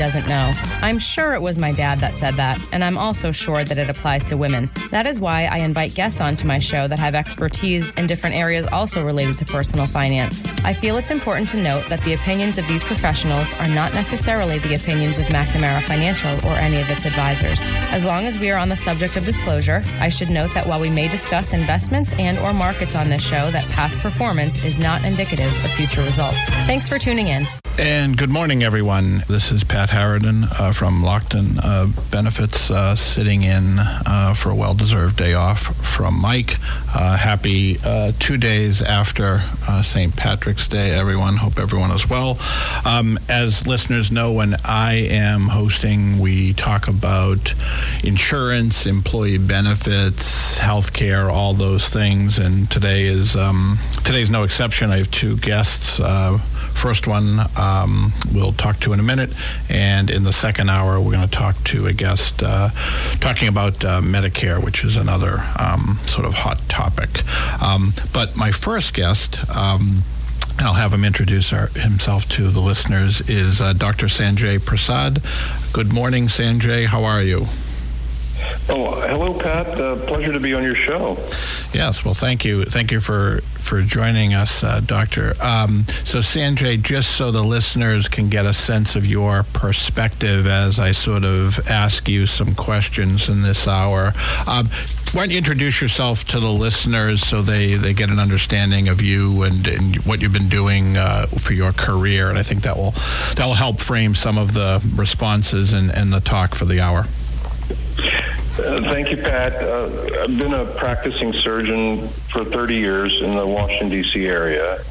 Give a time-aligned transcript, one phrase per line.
[0.00, 0.50] doesn't know.
[0.80, 3.90] I'm sure it was my dad that said that, and I'm also sure that it
[3.90, 4.70] applies to women.
[4.90, 8.66] That is why I invite guests onto my show that have expertise in different areas
[8.72, 10.42] also related to personal finance.
[10.64, 14.58] I feel it's important to note that the opinions of these professionals are not necessarily
[14.58, 17.60] the opinions of McNamara Financial or any of its advisors.
[17.92, 20.80] As long as we are on the subject of disclosure, I should note that while
[20.80, 25.04] we may discuss investments and or markets on this show, that past performance is not
[25.04, 26.42] indicative of future results.
[26.64, 27.46] Thanks for tuning in.
[27.78, 29.24] And good morning, everyone.
[29.28, 34.54] This is Pat Harridan uh, from Lockton uh, Benefits, uh, sitting in uh, for a
[34.54, 36.56] well deserved day off from Mike.
[36.94, 39.42] Uh, happy uh, two days after
[39.82, 40.16] St.
[40.16, 41.36] Patrick's Day, everyone.
[41.36, 42.38] Hope everyone is well.
[42.84, 47.54] Um, as listeners know, when I am hosting, we talk about
[48.04, 52.38] insurance, employee benefits, healthcare, all those things.
[52.38, 54.90] And today is um, today's no exception.
[54.90, 56.00] I have two guests.
[56.80, 59.34] First one um, we'll talk to in a minute,
[59.68, 62.70] and in the second hour we're going to talk to a guest uh,
[63.16, 67.22] talking about uh, Medicare, which is another um, sort of hot topic.
[67.62, 69.46] Um, but my first guest.
[69.54, 70.04] Um,
[70.58, 73.28] I'll have him introduce our, himself to the listeners.
[73.28, 74.06] Is uh, Dr.
[74.06, 75.22] Sanjay Prasad.
[75.74, 76.86] Good morning, Sanjay.
[76.86, 77.46] How are you?
[78.68, 79.80] Oh, hello, Pat.
[79.80, 81.16] Uh, pleasure to be on your show.
[81.72, 85.34] Yes, well, thank you, thank you for for joining us, uh, Doctor.
[85.40, 90.80] Um, so, Sanjay, just so the listeners can get a sense of your perspective as
[90.80, 94.12] I sort of ask you some questions in this hour.
[94.46, 94.66] Um,
[95.12, 99.02] why don't you introduce yourself to the listeners so they, they get an understanding of
[99.02, 102.28] you and, and what you've been doing uh, for your career?
[102.28, 102.92] And I think that will
[103.34, 107.06] that will help frame some of the responses and, and the talk for the hour.
[108.58, 109.54] Uh, thank you, Pat.
[109.54, 109.88] Uh,
[110.22, 114.26] I've been a practicing surgeon for 30 years in the Washington, D.C.
[114.26, 114.82] area.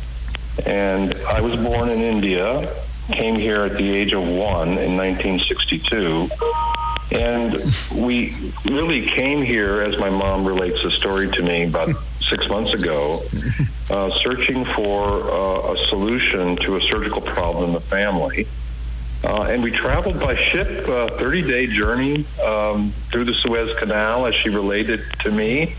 [0.66, 2.74] And I was born in India,
[3.12, 6.30] came here at the age of one in 1962.
[7.12, 7.58] And
[7.94, 11.90] we really came here, as my mom relates the story to me about
[12.22, 13.24] six months ago,
[13.90, 18.48] uh, searching for uh, a solution to a surgical problem in the family.
[19.24, 24.26] Uh, and we traveled by ship, a 30 day journey um, through the Suez Canal,
[24.26, 25.76] as she related to me.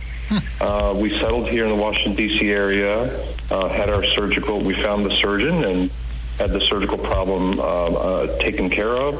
[0.61, 2.51] Uh, we settled here in the Washington, D.C.
[2.51, 3.05] area,
[3.51, 5.91] uh, had our surgical, we found the surgeon and
[6.39, 9.17] had the surgical problem uh, uh, taken care of.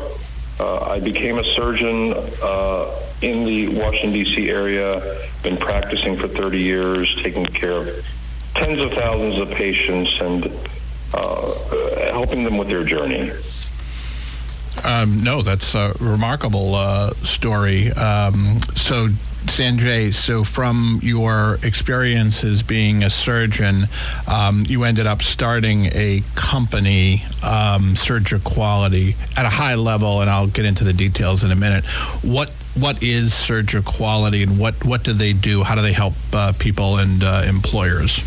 [0.61, 2.13] Uh, I became a surgeon
[3.23, 4.51] in the Washington, D.C.
[4.51, 8.07] area, been practicing for 30 years, taking care of
[8.55, 10.45] tens of thousands of patients and
[12.13, 13.33] helping them with their journey.
[14.85, 17.91] Um, no, that's a remarkable uh, story.
[17.93, 19.09] Um, so,
[19.47, 23.89] Sanjay, so from your experiences being a surgeon,
[24.29, 30.47] um, you ended up starting a company, um, Surgiquality, at a high level, and I'll
[30.47, 31.87] get into the details in a minute.
[32.23, 35.63] What what is Surgiquality, and what what do they do?
[35.63, 38.23] How do they help uh, people and uh, employers?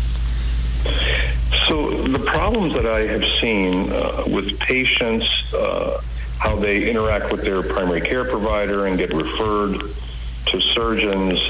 [1.68, 6.02] So the problems that I have seen uh, with patients, uh,
[6.44, 9.80] how they interact with their primary care provider and get referred
[10.44, 11.40] to surgeons.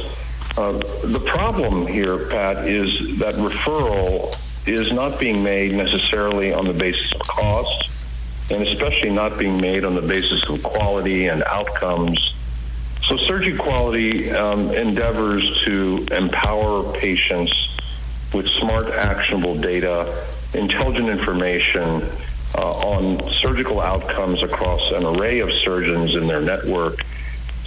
[0.57, 0.71] Uh,
[1.03, 4.33] the problem here, Pat, is that referral
[4.69, 7.91] is not being made necessarily on the basis of cost,
[8.53, 12.33] and especially not being made on the basis of quality and outcomes.
[13.03, 17.53] So, Surgiquality um, endeavors to empower patients
[18.33, 20.25] with smart, actionable data,
[20.55, 22.01] intelligent information
[22.57, 27.01] uh, on surgical outcomes across an array of surgeons in their network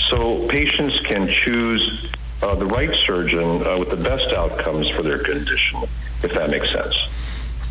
[0.09, 2.11] so patients can choose
[2.41, 5.81] uh, the right surgeon uh, with the best outcomes for their condition,
[6.23, 6.95] if that makes sense.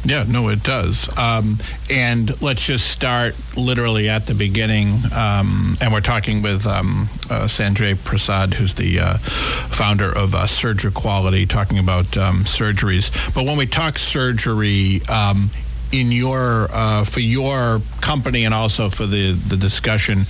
[0.04, 1.16] Yeah, no, it does.
[1.18, 1.58] Um,
[1.90, 4.94] and let's just start literally at the beginning.
[5.16, 10.46] Um, and we're talking with um, uh, Sanjay Prasad, who's the uh, founder of uh,
[10.46, 13.34] Surgiquality, talking about um, surgeries.
[13.34, 15.50] But when we talk surgery, um,
[15.92, 20.24] in your uh, for your company and also for the the discussion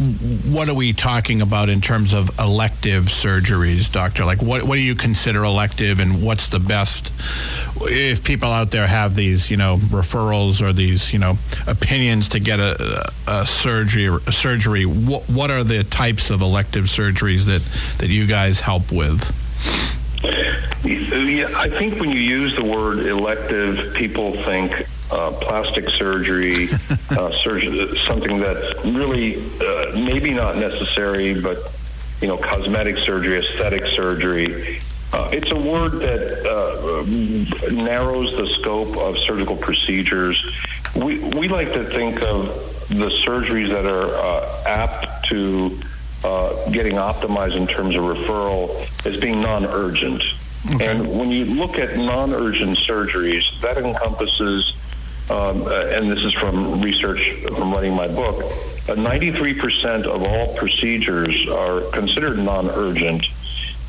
[0.00, 4.24] what are we talking about in terms of elective surgeries doctor?
[4.24, 7.12] Like what what do you consider elective and what's the best?
[7.82, 12.40] If people out there have these you know referrals or these you know opinions to
[12.40, 17.62] get a, a surgery a surgery what what are the types of elective surgeries that
[17.98, 19.36] that you guys help with
[20.22, 26.68] yeah, I think when you use the word elective, people think uh, plastic surgery,
[27.10, 31.58] uh, surgery, something that's really uh, maybe not necessary, but
[32.20, 34.80] you know, cosmetic surgery, aesthetic surgery.
[35.12, 40.36] Uh, it's a word that uh, narrows the scope of surgical procedures.
[40.94, 42.46] We we like to think of
[42.88, 45.78] the surgeries that are uh, apt to
[46.24, 50.22] uh, getting optimized in terms of referral as being non-urgent.
[50.74, 50.86] Okay.
[50.86, 54.74] And when you look at non-urgent surgeries, that encompasses,
[55.30, 58.42] um, uh, and this is from research from writing my book,
[58.88, 63.24] uh, 93% of all procedures are considered non-urgent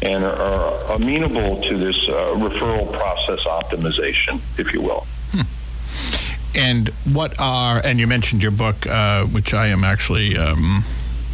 [0.01, 5.05] and are, are amenable to this uh, referral process optimization, if you will.
[5.31, 6.57] Hmm.
[6.57, 10.83] And what are, and you mentioned your book, uh, which I am actually um,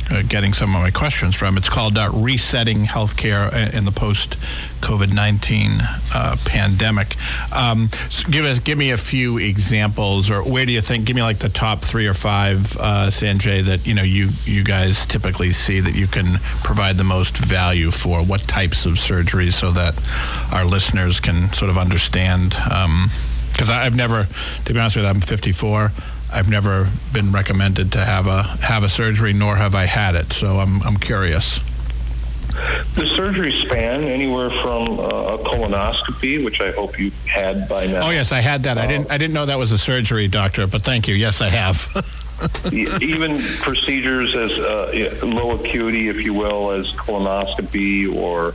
[0.10, 1.58] uh, getting some of my questions from.
[1.58, 4.38] It's called uh, Resetting Healthcare in the Post
[4.82, 5.80] COVID 19
[6.14, 7.16] uh, Pandemic.
[7.54, 11.16] Um, so give, us, give me a few examples, or where do you think, give
[11.16, 15.06] me like the top three or five, uh, Sanjay, that you know you, you guys
[15.06, 18.24] typically see that you can provide the most value for?
[18.24, 19.96] What types of surgeries so that
[20.54, 22.52] our listeners can sort of understand?
[22.52, 24.28] Because um, I've never,
[24.66, 25.92] to be honest with you, I'm 54.
[26.32, 30.34] I've never been recommended to have a have a surgery, nor have I had it.
[30.34, 31.60] So I'm I'm curious.
[32.96, 38.08] The surgery span anywhere from uh, a colonoscopy, which I hope you had by now.
[38.08, 38.78] Oh yes, I had that.
[38.78, 40.68] I didn't I didn't know that was a surgery, doctor.
[40.68, 41.16] But thank you.
[41.16, 41.88] Yes, I have.
[42.72, 48.54] even procedures as uh, low acuity, if you will, as colonoscopy or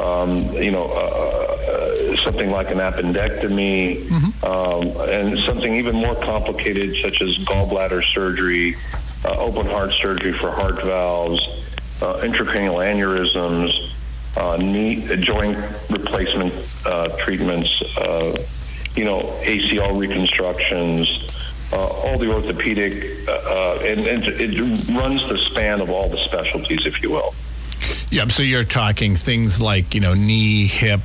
[0.00, 4.44] um, you know, uh, uh, something like an appendectomy, mm-hmm.
[4.44, 8.76] um, and something even more complicated, such as gallbladder surgery,
[9.24, 11.40] uh, open heart surgery for heart valves,
[12.02, 13.92] uh, intracranial aneurysms,
[14.36, 15.56] uh, knee joint
[15.90, 16.52] replacement
[16.86, 17.80] uh, treatments,
[18.96, 21.08] you know, ACL reconstructions.
[21.72, 22.92] all the orthopedic,
[23.82, 27.34] and, and it runs the span of all the specialties, if you will.
[28.10, 28.30] Yep.
[28.30, 31.00] So you're talking things like you know knee, hip,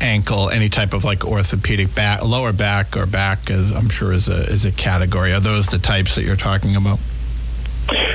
[0.00, 3.50] ankle, any type of like orthopedic back, lower back or back.
[3.50, 5.32] Is, I'm sure is a is a category.
[5.32, 6.98] Are those the types that you're talking about?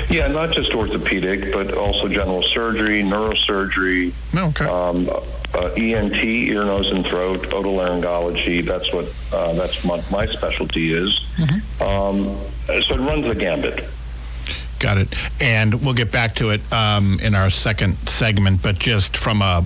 [0.10, 4.12] Yeah, not just orthopedic, but also general surgery, neurosurgery.
[4.36, 4.66] Okay.
[4.66, 5.08] Um,
[5.54, 8.64] uh, ENT, ear, nose, and throat, otolaryngology.
[8.64, 11.20] That's what uh, that's what my specialty is.
[11.38, 11.84] Mm-hmm.
[11.84, 13.86] Um, so it runs the gambit.
[14.80, 15.42] Got it.
[15.42, 19.66] And we'll get back to it um, in our second segment, but just from a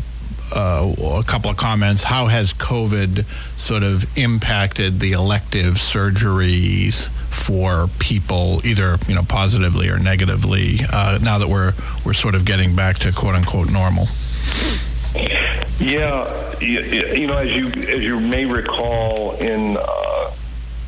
[0.56, 2.04] uh, a couple of comments.
[2.04, 3.26] How has COVID
[3.58, 11.20] sort of impacted the elective surgeries for people, either you know positively or negatively, uh,
[11.22, 11.74] now that we're
[12.06, 14.08] we're sort of getting back to quote unquote normal?
[15.80, 19.78] Yeah, you, you know, as you as you may recall in.
[19.80, 20.32] Uh,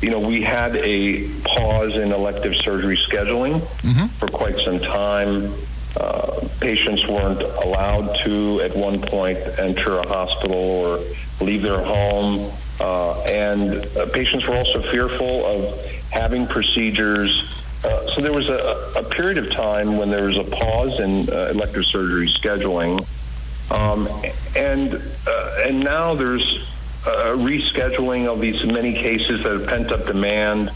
[0.02, 4.06] you know, we had a pause in elective surgery scheduling mm-hmm.
[4.18, 5.52] for quite some time.
[5.98, 11.00] Uh, patients weren't allowed to, at one point, enter a hospital or
[11.40, 12.50] leave their home.
[12.78, 17.64] Uh, and uh, patients were also fearful of having procedures.
[17.82, 21.28] Uh, so there was a, a, period of time when there was a pause in
[21.30, 23.00] uh, elective surgery scheduling.
[23.70, 24.08] Um,
[24.54, 24.94] and,
[25.26, 26.66] uh, and now there's
[27.36, 30.70] rescheduling of these many cases that have pent up demand.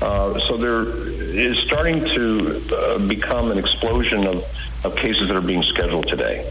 [0.00, 4.44] Uh, so there is starting to uh, become an explosion of,
[4.84, 6.50] of cases that are being scheduled today.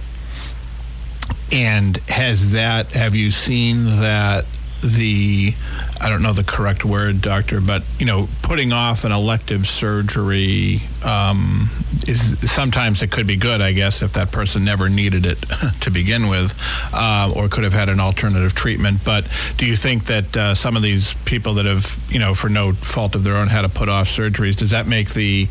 [1.51, 4.45] And has that, have you seen that
[4.81, 5.53] the
[6.01, 10.81] I don't know the correct word, doctor, but you know, putting off an elective surgery
[11.03, 11.69] um,
[12.07, 15.37] is sometimes it could be good, I guess, if that person never needed it
[15.81, 16.57] to begin with,
[16.93, 19.03] uh, or could have had an alternative treatment.
[19.03, 22.49] But do you think that uh, some of these people that have, you know, for
[22.49, 25.47] no fault of their own, had to put off surgeries, does that make the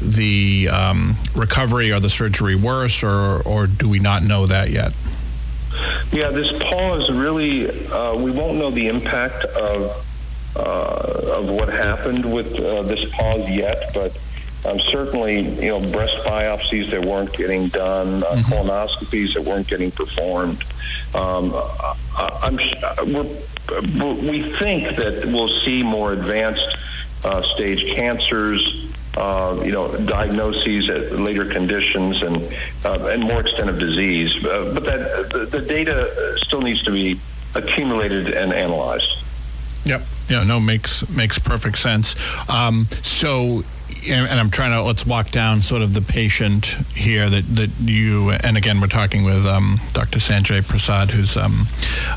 [0.00, 4.94] the um, recovery or the surgery worse, or or do we not know that yet?
[6.12, 10.06] Yeah, this pause really, uh, we won't know the impact of
[10.56, 14.18] uh, of what happened with uh, this pause yet, but
[14.64, 18.52] um, certainly, you know, breast biopsies that weren't getting done, uh, mm-hmm.
[18.52, 20.62] colonoscopies that weren't getting performed.
[21.14, 22.50] Um, I,
[23.70, 26.76] we think that we'll see more advanced
[27.24, 32.36] uh, stage cancers uh, you know, diagnoses at later conditions and
[32.84, 34.44] uh, and more extent of disease.
[34.44, 37.18] Uh, but that the, the, data still needs to be
[37.54, 39.24] accumulated and analyzed.
[39.84, 40.02] Yep.
[40.28, 40.44] Yeah.
[40.44, 40.60] No.
[40.60, 42.14] Makes makes perfect sense.
[42.48, 43.64] Um, so
[44.08, 48.30] and I'm trying to let's walk down sort of the patient here that, that you
[48.44, 50.18] and again we're talking with um, Dr.
[50.18, 51.66] Sanjay Prasad, whose um,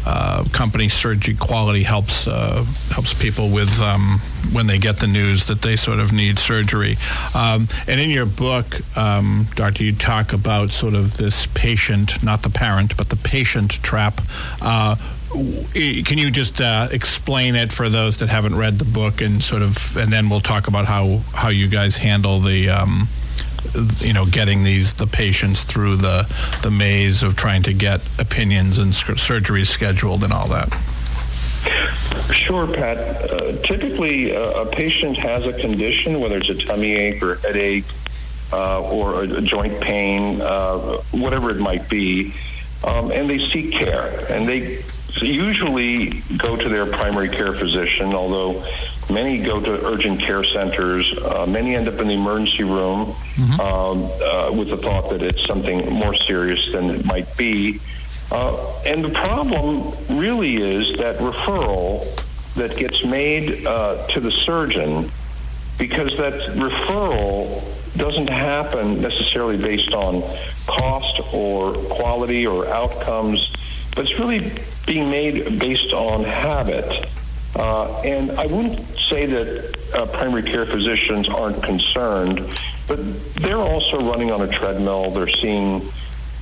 [0.05, 4.19] uh, company Surgiquality helps uh, helps people with um,
[4.51, 6.97] when they get the news that they sort of need surgery.
[7.35, 12.43] Um, and in your book, um, Doctor, you talk about sort of this patient, not
[12.43, 14.21] the parent, but the patient trap.
[14.61, 14.95] Uh,
[15.33, 19.61] can you just uh, explain it for those that haven't read the book and sort
[19.61, 22.69] of, and then we'll talk about how how you guys handle the.
[22.69, 23.07] Um,
[23.99, 26.27] you know, getting these the patients through the
[26.61, 30.69] the maze of trying to get opinions and surgeries scheduled and all that.
[32.33, 32.97] Sure, Pat.
[32.97, 37.85] Uh, typically, uh, a patient has a condition, whether it's a tummy ache or headache
[38.51, 42.33] uh, or a, a, joint pain, uh, whatever it might be,
[42.83, 44.25] um, and they seek care.
[44.29, 44.83] And they
[45.21, 48.65] usually go to their primary care physician, although
[49.11, 51.17] many go to urgent care centers.
[51.17, 53.59] Uh, many end up in the emergency room mm-hmm.
[53.59, 57.79] um, uh, with the thought that it's something more serious than it might be.
[58.31, 62.03] Uh, and the problem really is that referral
[62.55, 65.11] that gets made uh, to the surgeon
[65.77, 67.63] because that referral
[67.97, 70.21] doesn't happen necessarily based on
[70.65, 73.53] cost or quality or outcomes,
[73.95, 74.51] but it's really
[74.85, 77.09] being made based on habit.
[77.55, 82.39] Uh, and I wouldn't say that uh, primary care physicians aren't concerned,
[82.87, 82.97] but
[83.35, 85.11] they're also running on a treadmill.
[85.11, 85.87] They're seeing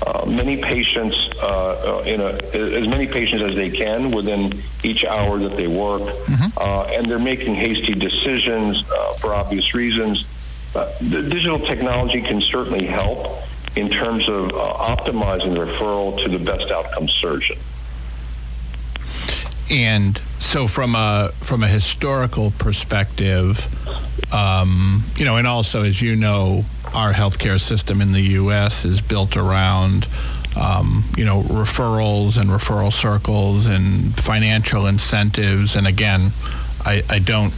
[0.06, 4.52] uh, many patients uh, uh, in a, as many patients as they can within
[4.84, 6.42] each hour that they work, mm-hmm.
[6.58, 8.84] Uh, and they're making hasty decisions
[9.20, 10.26] for obvious reasons.
[10.74, 13.44] the digital technology can certainly help
[13.76, 17.58] in terms of optimizing the referral to the best outcome surgeon.
[19.72, 23.70] And so, from a from a historical perspective,
[24.34, 28.84] um, you know, and also as you know, our healthcare system in the U.S.
[28.84, 30.08] is built around.
[30.60, 35.78] Um, you know, referrals and referral circles and financial incentives.
[35.78, 36.34] And again,
[36.84, 37.54] I, I don't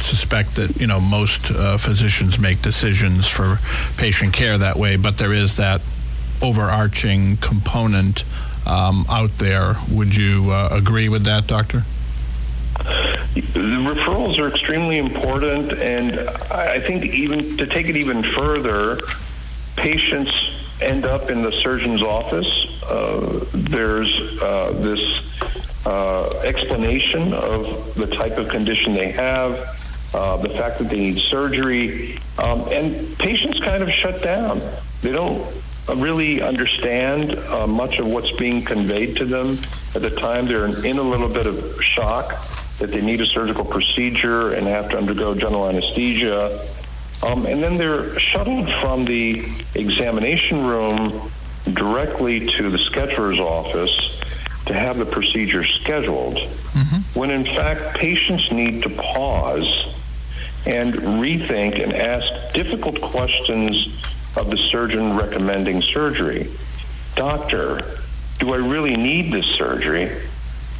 [0.00, 3.58] suspect that you know most uh, physicians make decisions for
[3.96, 5.80] patient care that way, but there is that
[6.42, 8.24] overarching component
[8.66, 9.76] um, out there.
[9.90, 11.84] Would you uh, agree with that, Doctor?
[13.34, 16.18] The referrals are extremely important, and
[16.50, 18.98] I think even to take it even further,
[19.76, 20.32] patients
[20.80, 22.82] end up in the surgeon's office.
[22.82, 29.75] Uh, there's uh, this uh, explanation of the type of condition they have,
[30.14, 34.60] uh, the fact that they need surgery, um, and patients kind of shut down.
[35.02, 35.46] They don't
[35.94, 39.58] really understand uh, much of what's being conveyed to them.
[39.94, 42.34] At the time, they're in a little bit of shock
[42.78, 46.60] that they need a surgical procedure and have to undergo general anesthesia.
[47.22, 49.44] Um, and then they're shuttled from the
[49.74, 51.30] examination room
[51.72, 54.20] directly to the scheduler's office
[54.66, 56.98] to have the procedure scheduled, mm-hmm.
[57.16, 59.94] When in fact patients need to pause
[60.66, 64.04] and rethink and ask difficult questions
[64.36, 66.46] of the surgeon recommending surgery.
[67.14, 67.80] Doctor,
[68.38, 70.14] do I really need this surgery?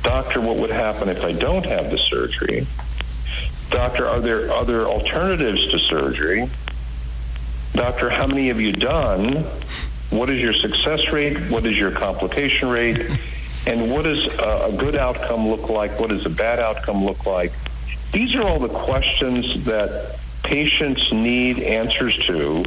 [0.02, 2.66] Doctor, what would happen if I don't have the surgery?
[3.70, 6.50] Doctor, are there other alternatives to surgery?
[7.72, 9.44] Doctor, how many have you done?
[10.10, 11.38] What is your success rate?
[11.50, 12.98] What is your complication rate?
[13.66, 15.98] And what does a good outcome look like?
[15.98, 17.52] What does a bad outcome look like?
[18.12, 22.64] These are all the questions that patients need answers to,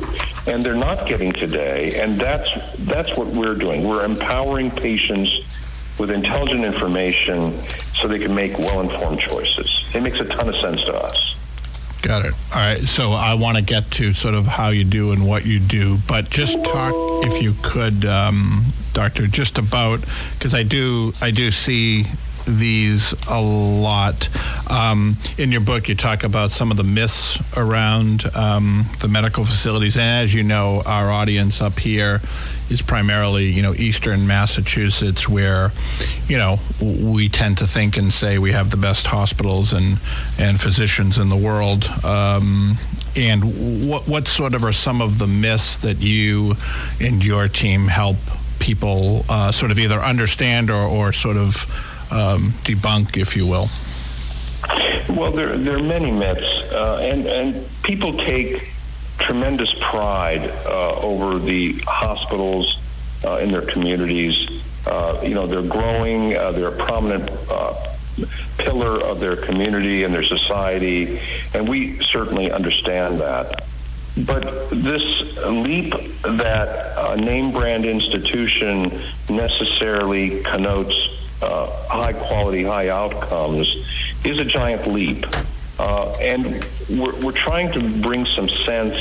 [0.47, 1.99] and they're not getting today.
[2.01, 3.87] And that's that's what we're doing.
[3.87, 5.31] We're empowering patients
[5.97, 7.53] with intelligent information
[7.93, 9.85] so they can make well-informed choices.
[9.93, 11.35] It makes a ton of sense to us.
[12.01, 12.33] Got it.
[12.53, 12.79] All right.
[12.79, 15.97] So I want to get to sort of how you do and what you do,
[16.07, 20.01] but just talk, if you could, um, Doctor, just about
[20.33, 22.05] because I do I do see
[22.45, 24.29] these a lot.
[24.69, 29.45] Um, in your book, you talk about some of the myths around um, the medical
[29.45, 32.21] facilities, and as you know, our audience up here
[32.69, 35.71] is primarily, you know, Eastern Massachusetts, where,
[36.27, 39.99] you know, we tend to think and say we have the best hospitals and
[40.39, 41.85] and physicians in the world.
[42.03, 42.77] Um,
[43.15, 46.55] and what what sort of are some of the myths that you
[46.99, 48.17] and your team help
[48.59, 51.65] people uh, sort of either understand or, or sort of
[52.11, 53.69] um, debunk, if you will?
[55.09, 58.71] Well, there, there are many myths, uh, and, and people take
[59.17, 62.79] tremendous pride uh, over the hospitals
[63.25, 64.63] uh, in their communities.
[64.85, 67.29] Uh, you know, they're growing, uh, they're a prominent
[68.57, 71.19] pillar of their community and their society,
[71.53, 73.65] and we certainly understand that.
[74.25, 80.95] But this leap that a name brand institution necessarily connotes
[81.41, 83.67] uh, high quality, high outcomes
[84.25, 85.25] is a giant leap.
[85.77, 88.97] Uh, and we're, we're trying to bring some sense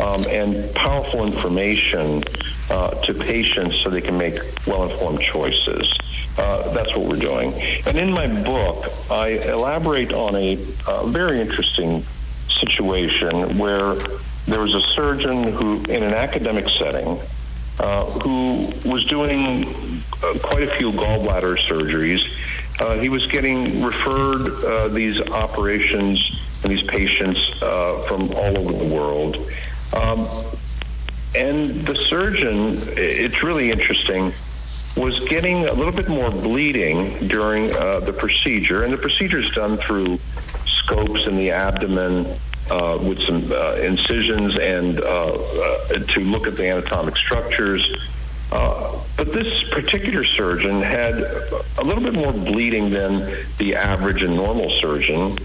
[0.00, 2.22] um, and powerful information
[2.70, 4.34] uh, to patients so they can make
[4.66, 5.92] well informed choices.
[6.38, 7.52] Uh, that's what we're doing.
[7.86, 10.56] And in my book, I elaborate on a
[11.06, 12.04] very interesting
[12.48, 13.94] situation where
[14.46, 17.18] there was a surgeon who, in an academic setting,
[17.78, 19.64] uh, who was doing
[20.22, 22.22] uh, quite a few gallbladder surgeries.
[22.80, 28.72] Uh, he was getting referred uh, these operations and these patients uh, from all over
[28.72, 29.36] the world.
[29.92, 30.26] Um,
[31.34, 34.32] and the surgeon, it's really interesting,
[34.96, 38.84] was getting a little bit more bleeding during uh, the procedure.
[38.84, 40.18] And the procedure is done through
[40.64, 42.26] scopes in the abdomen
[42.70, 47.94] uh, with some uh, incisions and uh, uh, to look at the anatomic structures.
[48.50, 51.14] Uh, but this particular surgeon had
[51.78, 55.36] a little bit more bleeding than the average and normal surgeon.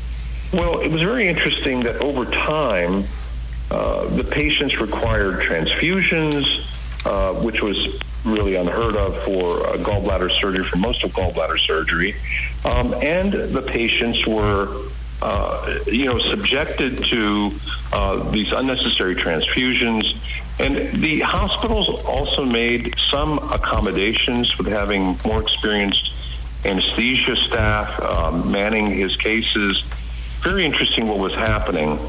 [0.53, 3.03] Well, it was very interesting that over time,
[4.15, 6.45] the patients required transfusions,
[7.43, 12.15] which was really unheard of for gallbladder surgery, for most of gallbladder surgery.
[12.65, 14.67] Um, and the patients were
[15.21, 17.51] uh, you know, subjected to
[17.93, 20.17] uh, these unnecessary transfusions.
[20.59, 26.11] And the hospitals also made some accommodations with having more experienced
[26.65, 29.81] anesthesia staff um, manning his cases.
[30.41, 31.99] Very interesting what was happening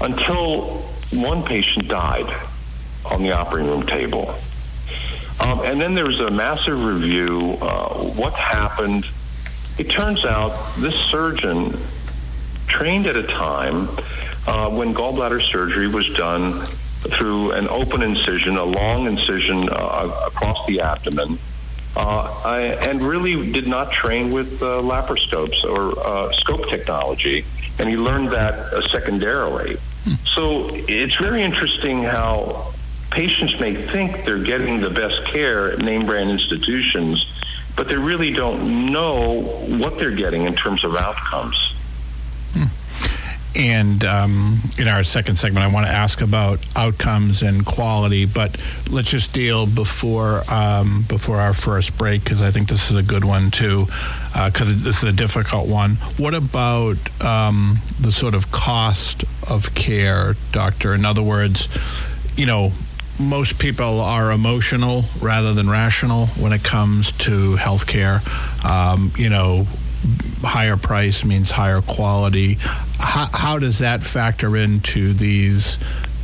[0.00, 2.26] until one patient died
[3.10, 4.34] on the operating room table.
[5.40, 7.58] Um, and then there was a massive review.
[7.60, 9.06] Uh, what happened?
[9.78, 11.76] It turns out this surgeon
[12.66, 13.88] trained at a time
[14.46, 16.52] uh, when gallbladder surgery was done
[17.18, 21.38] through an open incision, a long incision uh, across the abdomen,
[21.96, 27.44] uh, I, and really did not train with uh, laparoscopes or uh, scope technology,
[27.78, 29.76] and he learned that secondarily.
[30.24, 32.72] So it's very interesting how
[33.10, 37.24] patients may think they're getting the best care at name brand institutions,
[37.74, 39.40] but they really don't know
[39.78, 41.65] what they're getting in terms of outcomes.
[43.58, 48.26] And um, in our second segment, I want to ask about outcomes and quality.
[48.26, 52.96] But let's just deal before um, before our first break because I think this is
[52.96, 55.96] a good one too, because uh, this is a difficult one.
[56.18, 60.92] What about um, the sort of cost of care, doctor?
[60.92, 61.68] In other words,
[62.36, 62.72] you know,
[63.18, 68.20] most people are emotional rather than rational when it comes to healthcare.
[68.64, 69.66] Um, you know,
[70.42, 72.58] higher price means higher quality.
[72.98, 75.78] How, how does that factor into these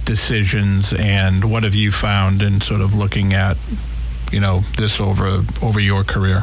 [0.05, 3.57] decisions, and what have you found in sort of looking at,
[4.33, 6.43] you know, this over over your career?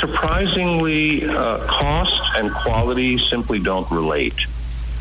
[0.00, 4.38] Surprisingly, uh, cost and quality simply don't relate.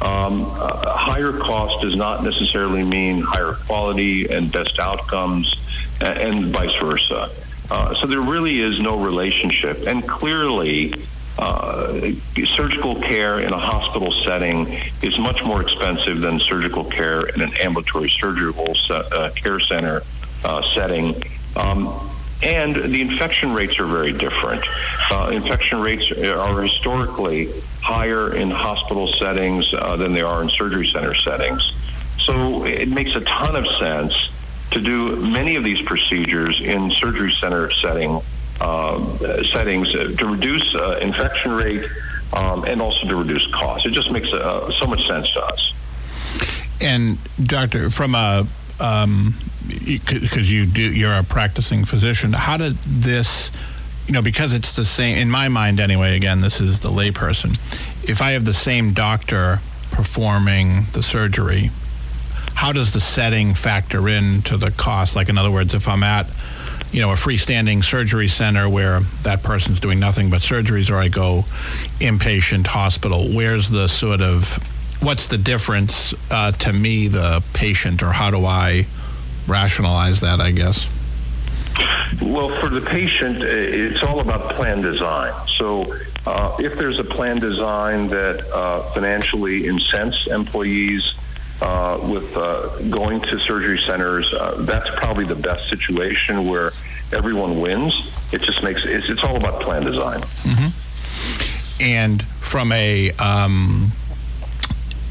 [0.02, 5.56] Um, uh, higher cost does not necessarily mean higher quality and best outcomes,
[6.02, 7.30] and, and vice versa.
[7.72, 9.88] Uh, so there really is no relationship.
[9.88, 10.94] And clearly,
[11.38, 12.12] uh,
[12.56, 14.68] surgical care in a hospital setting
[15.02, 20.02] is much more expensive than surgical care in an ambulatory surgical uh, care center
[20.44, 21.16] uh, setting.
[21.56, 22.12] Um,
[22.44, 24.64] and the infection rates are very different.
[25.12, 30.88] Uh, infection rates are historically higher in hospital settings uh, than they are in surgery
[30.88, 31.74] center settings.
[32.20, 34.14] So it makes a ton of sense
[34.72, 38.22] to do many of these procedures in surgery center setting
[38.58, 41.86] settings to reduce uh, infection rate
[42.34, 43.86] um, and also to reduce costs.
[43.86, 45.74] It just makes uh, so much sense to us.
[46.82, 48.46] And doctor, from a
[48.80, 49.34] um,
[49.68, 53.52] because you do you're a practicing physician how did this
[54.06, 57.52] you know because it's the same in my mind anyway again this is the layperson
[58.08, 59.60] if i have the same doctor
[59.92, 61.70] performing the surgery
[62.54, 66.28] how does the setting factor into the cost like in other words if i'm at
[66.92, 71.08] you know a freestanding surgery center where that person's doing nothing but surgeries or i
[71.08, 71.44] go
[72.00, 74.58] inpatient hospital where's the sort of
[75.02, 78.88] what's the difference uh, to me, the patient, or how do I
[79.48, 80.40] rationalize that?
[80.40, 80.90] I guess.
[82.22, 85.34] Well, for the patient, it's all about plan design.
[85.48, 85.96] So,
[86.26, 91.14] uh, if there's a plan design that uh, financially incents employees
[91.62, 96.72] uh, with uh, going to surgery centers, uh, that's probably the best situation where
[97.14, 97.94] everyone wins.
[98.34, 100.20] It just makes it's, it's all about plan design.
[100.20, 101.84] Mm-hmm.
[101.84, 103.92] And from a um,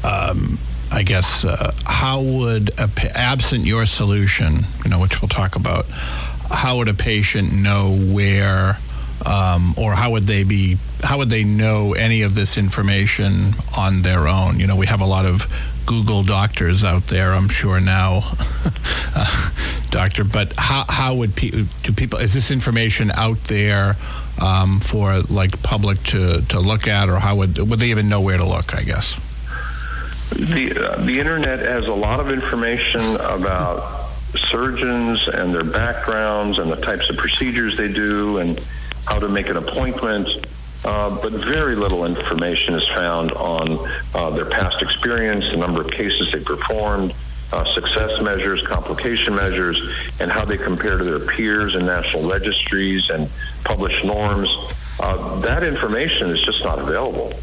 [0.03, 0.59] um,
[0.91, 5.85] I guess, uh, how would, a, absent your solution, you know, which we'll talk about,
[5.85, 8.77] how would a patient know where,
[9.25, 14.01] um, or how would they be, how would they know any of this information on
[14.01, 14.59] their own?
[14.59, 15.45] You know, we have a lot of
[15.87, 18.17] Google doctors out there, I'm sure now,
[19.15, 19.49] uh,
[19.89, 20.23] doctor.
[20.23, 23.95] But how how would people do people is this information out there
[24.39, 28.21] um, for like public to to look at, or how would would they even know
[28.21, 28.75] where to look?
[28.75, 29.19] I guess.
[30.29, 34.09] The, uh, the internet has a lot of information about
[34.51, 38.59] surgeons and their backgrounds and the types of procedures they do and
[39.05, 40.27] how to make an appointment.
[40.85, 43.77] Uh, but very little information is found on
[44.13, 47.13] uh, their past experience, the number of cases they performed,
[47.51, 49.79] uh, success measures, complication measures,
[50.19, 53.29] and how they compare to their peers in national registries and
[53.63, 54.49] published norms.
[54.99, 57.33] Uh, that information is just not available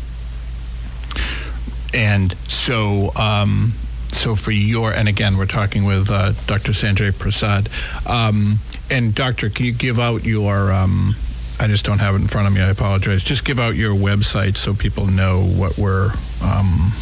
[1.94, 3.72] and so um,
[4.10, 6.72] so for your and again we're talking with uh, Dr.
[6.72, 7.68] Sanjay Prasad
[8.06, 8.58] um,
[8.90, 11.14] and doctor can you give out your um,
[11.60, 13.94] I just don't have it in front of me I apologize just give out your
[13.94, 16.10] website so people know what we're
[16.42, 16.92] um,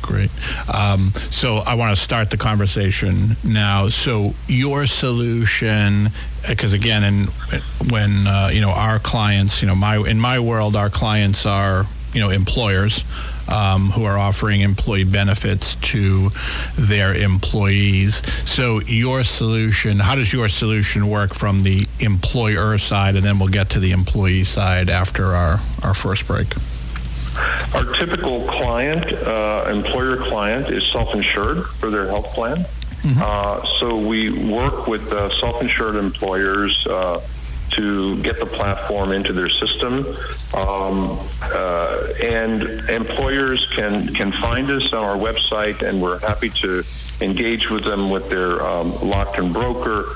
[0.06, 0.30] Great.
[0.72, 3.88] Um, so I want to start the conversation now.
[3.88, 6.10] So your solution,
[6.48, 7.26] because again, in,
[7.90, 11.86] when uh, you know our clients, you know my in my world, our clients are
[12.12, 13.02] you know employers
[13.48, 16.30] um, who are offering employee benefits to
[16.76, 18.16] their employees.
[18.48, 23.16] So, your solution, how does your solution work from the employer side?
[23.16, 26.48] And then we'll get to the employee side after our, our first break.
[27.74, 32.58] Our typical client, uh, employer client, is self insured for their health plan.
[32.58, 33.20] Mm-hmm.
[33.22, 37.20] Uh, so we work with uh, self insured employers uh,
[37.70, 40.06] to get the platform into their system.
[40.54, 46.82] Um, uh, and employers can, can find us on our website, and we're happy to
[47.20, 50.06] engage with them with their um, Lockton broker.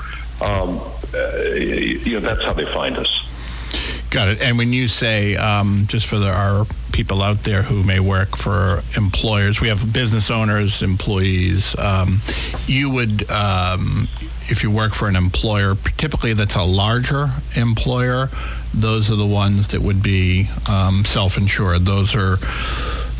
[0.41, 0.81] Um,
[1.13, 3.27] uh, you know, that's how they find us.
[4.11, 4.41] Got it.
[4.41, 8.35] And when you say, um, just for the, our people out there who may work
[8.35, 11.77] for employers, we have business owners, employees.
[11.79, 12.19] Um,
[12.65, 14.09] you would, um,
[14.49, 18.29] if you work for an employer, typically that's a larger employer.
[18.73, 21.85] Those are the ones that would be um, self-insured.
[21.85, 22.35] Those are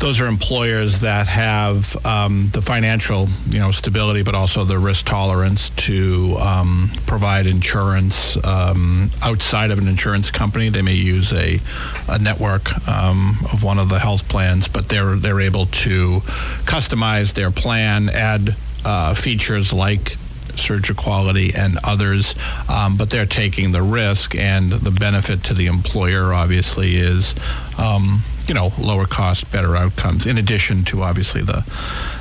[0.02, 5.06] those are employers that have um, the financial, you know, stability, but also the risk
[5.06, 10.70] tolerance to um, provide insurance um, outside of an insurance company.
[10.70, 11.60] They may use a,
[12.08, 16.18] a network um, of one of the health plans, but they're they're able to
[16.64, 20.16] customize their plan, add uh, features like
[20.58, 22.34] Surgiquality and others,
[22.68, 27.34] um, but they're taking the risk, and the benefit to the employer obviously is.
[27.78, 30.26] Um, you know, lower cost, better outcomes.
[30.26, 31.64] In addition to obviously the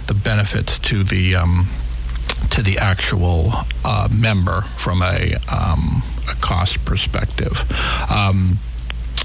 [0.06, 1.66] the benefits to the um,
[2.52, 3.52] to the actual
[3.86, 7.64] uh, member from a, um, a cost perspective.
[8.12, 8.58] Um,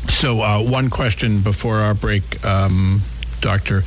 [0.09, 3.01] so, uh, one question before our break, um,
[3.41, 3.83] Doctor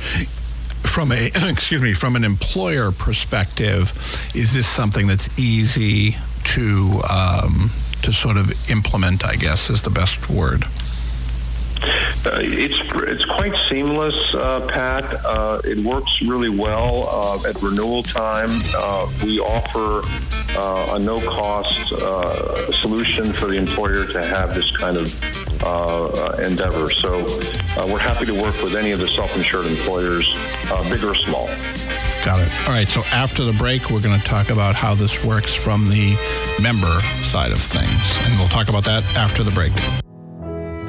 [0.82, 3.92] from a excuse me from an employer perspective,
[4.34, 7.70] is this something that's easy to um,
[8.02, 9.24] to sort of implement?
[9.24, 10.64] I guess is the best word.
[11.82, 15.04] Uh, it's it's quite seamless, uh, Pat.
[15.24, 18.50] Uh, it works really well uh, at renewal time.
[18.76, 20.02] Uh, we offer
[20.58, 21.88] uh, a no-cost
[22.80, 25.08] solution for the employer to have this kind of
[26.40, 26.90] endeavor.
[26.90, 27.24] So
[27.86, 30.26] we're happy to work with any of the self-insured employers,
[30.90, 31.46] big or small.
[32.24, 32.68] Got it.
[32.68, 32.88] All right.
[32.88, 36.14] So after the break, we're going to talk about how this works from the
[36.62, 39.72] member side of things, and we'll talk about that after the break.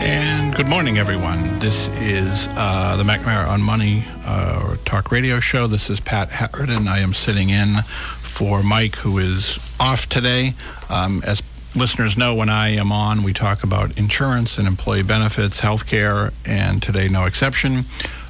[0.00, 1.58] And good morning, everyone.
[1.58, 5.66] This is uh, the McNamara on Money uh, talk radio show.
[5.66, 6.88] This is Pat Harridan.
[6.88, 10.54] I am sitting in for Mike, who is off today.
[10.88, 11.42] Um, as
[11.74, 16.82] listeners know, when I am on, we talk about insurance and employee benefits, healthcare, and
[16.82, 17.84] today, no exception.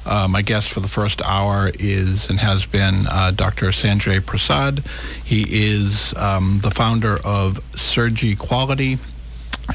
[0.05, 3.67] Uh, my guest for the first hour is and has been uh, Dr.
[3.67, 4.83] Sanjay Prasad.
[5.23, 8.97] He is um, the founder of Surgi Quality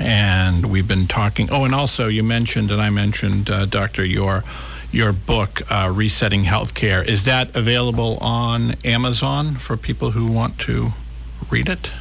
[0.00, 1.48] and we've been talking.
[1.50, 4.44] Oh, and also you mentioned, and I mentioned, uh, Doctor, your
[4.92, 7.06] your book, uh, Resetting Healthcare.
[7.06, 10.92] Is that available on Amazon for people who want to
[11.50, 11.92] read it?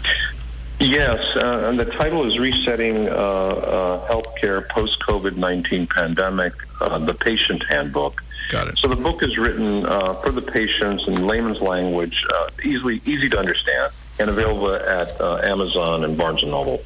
[0.80, 7.00] Yes, uh, and the title is Resetting uh, uh, Healthcare Post COVID 19 Pandemic, uh,
[7.00, 8.22] the Patient Handbook.
[8.50, 8.78] Got it.
[8.78, 12.24] So the book is written for the patients in layman's language,
[12.64, 16.82] easily easy to understand, and available at Amazon and Barnes and Noble.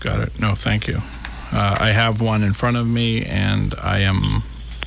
[0.00, 0.40] Got it.
[0.40, 1.02] No, thank you.
[1.52, 4.42] Uh, I have one in front of me, and I am.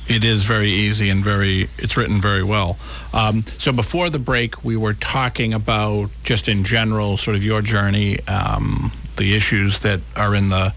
[0.08, 1.68] It is very easy and very.
[1.78, 2.78] It's written very well.
[3.12, 7.62] Um, so before the break, we were talking about just in general, sort of your
[7.62, 10.74] journey, um, the issues that are in the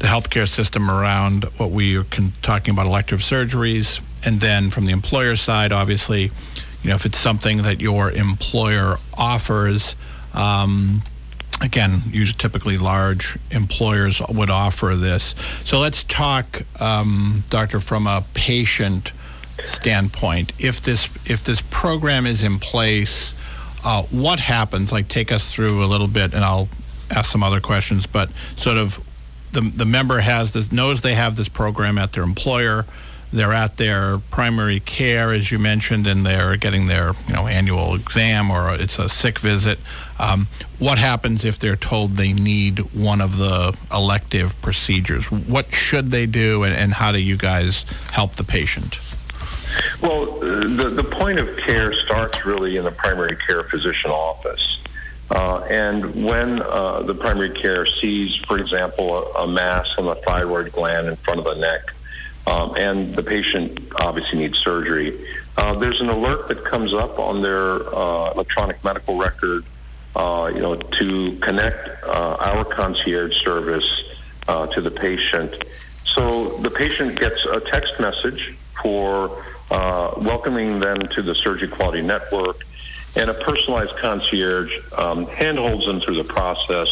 [0.00, 4.84] the healthcare system around what we are con- talking about elective surgeries, and then from
[4.84, 6.24] the employer side, obviously,
[6.82, 9.94] you know, if it's something that your employer offers.
[10.34, 11.02] Um,
[11.60, 15.34] again, usually typically large employers would offer this.
[15.64, 19.12] So let's talk, um, doctor, from a patient
[19.64, 20.52] standpoint.
[20.58, 23.34] If this if this program is in place,
[23.84, 24.92] uh, what happens?
[24.92, 26.68] Like, take us through a little bit, and I'll
[27.10, 28.06] ask some other questions.
[28.06, 29.02] But sort of,
[29.52, 32.84] the the member has this knows they have this program at their employer
[33.32, 37.94] they're at their primary care, as you mentioned, and they're getting their you know annual
[37.94, 39.78] exam or it's a sick visit.
[40.18, 45.30] Um, what happens if they're told they need one of the elective procedures?
[45.30, 48.98] What should they do, and, and how do you guys help the patient?
[50.00, 54.78] Well, the, the point of care starts really in the primary care physician office.
[55.30, 60.14] Uh, and when uh, the primary care sees, for example, a, a mass on the
[60.14, 61.92] thyroid gland in front of the neck,
[62.46, 65.26] um, and the patient obviously needs surgery.
[65.56, 69.64] Uh, there's an alert that comes up on their uh, electronic medical record,
[70.14, 74.04] uh, you know, to connect uh, our concierge service
[74.48, 75.56] uh, to the patient.
[76.04, 82.64] So the patient gets a text message for uh, welcoming them to the Surgiquality Network,
[83.16, 86.88] and a personalized concierge um, handholds them through the process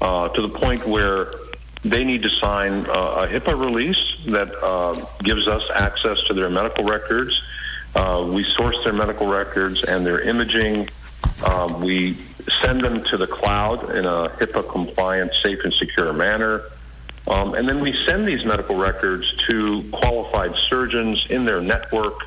[0.00, 1.32] to the point where
[1.82, 6.50] they need to sign uh, a HIPAA release that uh, gives us access to their
[6.50, 7.40] medical records.
[7.94, 10.88] Uh, we source their medical records and their imaging.
[11.44, 12.16] Um, we
[12.62, 16.62] send them to the cloud in a HIPAA compliant, safe, and secure manner.
[17.28, 22.20] Um, and then we send these medical records to qualified surgeons in their network,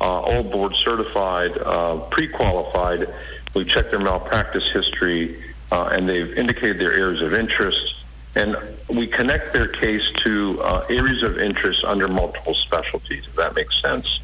[0.00, 3.12] uh, all board certified, uh, pre qualified.
[3.54, 7.89] We check their malpractice history, uh, and they've indicated their areas of interest
[8.34, 8.56] and
[8.88, 13.80] we connect their case to uh, areas of interest under multiple specialties, if that makes
[13.80, 14.20] sense.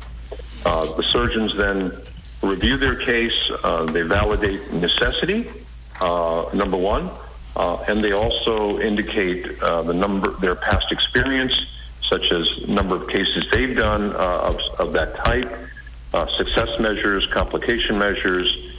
[0.64, 1.92] Uh, the surgeons then
[2.42, 5.48] review their case, uh, they validate necessity,
[6.00, 7.10] uh, number one,
[7.56, 11.52] uh, and they also indicate uh, the number, their past experience,
[12.02, 15.50] such as number of cases they've done of, of, that type,
[16.36, 18.76] success measures, complication measures.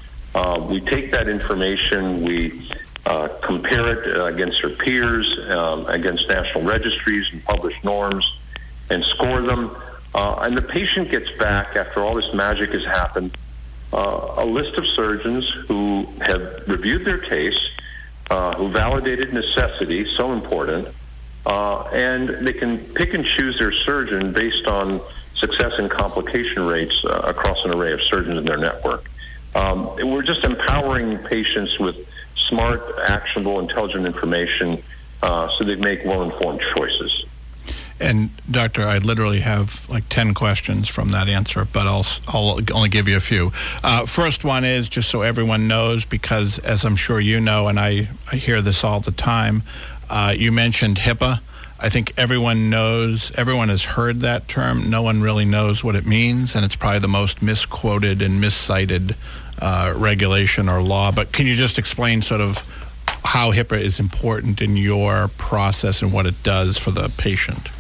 [0.70, 2.70] we take that information, we
[3.08, 8.38] uh, compare it uh, against their peers, um, against national registries and published norms,
[8.90, 9.74] and score them.
[10.14, 13.38] Uh, and the patient gets back after all this magic has happened
[13.94, 17.58] uh, a list of surgeons who have reviewed their case,
[18.30, 20.90] uh, who validated necessity, so important,
[21.46, 25.00] uh, and they can pick and choose their surgeon based on
[25.36, 29.10] success and complication rates across an array of surgeons in their network.
[29.56, 31.96] Um, we're just empowering patients with
[32.48, 34.82] smart, actionable, intelligent information
[35.22, 37.26] uh, so they make well-informed choices.
[38.00, 42.90] And doctor, I literally have like ten questions from that answer, but I'll I'll only
[42.90, 43.52] give you a few.
[43.84, 47.80] Uh, first one is just so everyone knows, because as I'm sure you know, and
[47.80, 49.64] I I hear this all the time.
[50.10, 51.40] Uh, you mentioned HIPAA.
[51.80, 54.90] I think everyone knows, everyone has heard that term.
[54.90, 59.16] No one really knows what it means, and it's probably the most misquoted and miscited
[59.62, 61.12] uh, regulation or law.
[61.12, 62.64] But can you just explain sort of
[63.24, 67.72] how HIPAA is important in your process and what it does for the patient?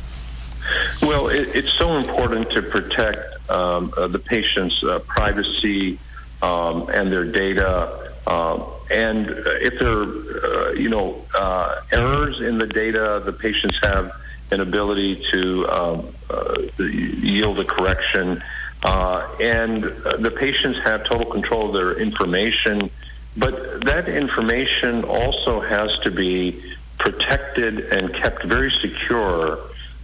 [1.02, 6.00] Well, it, it's so important to protect um, uh, the patient's uh, privacy
[6.42, 8.14] um, and their data.
[8.26, 13.78] Uh, and if there are, uh, you know, uh, errors in the data, the patients
[13.84, 14.12] have
[14.52, 18.42] an ability to um, uh, yield a correction.
[18.84, 22.90] And the patients have total control of their information.
[23.36, 29.60] But that information also has to be protected and kept very secure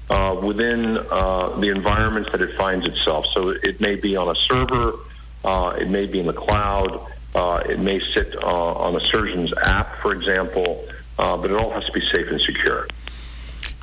[0.10, 3.26] uh, within uh, the environments that it finds itself.
[3.34, 4.94] So it may be on a server,
[5.44, 9.54] uh, it may be in the cloud, uh, it may sit uh, on a surgeon's
[9.58, 10.86] app, for example,
[11.18, 12.88] uh, but it all has to be safe and secure.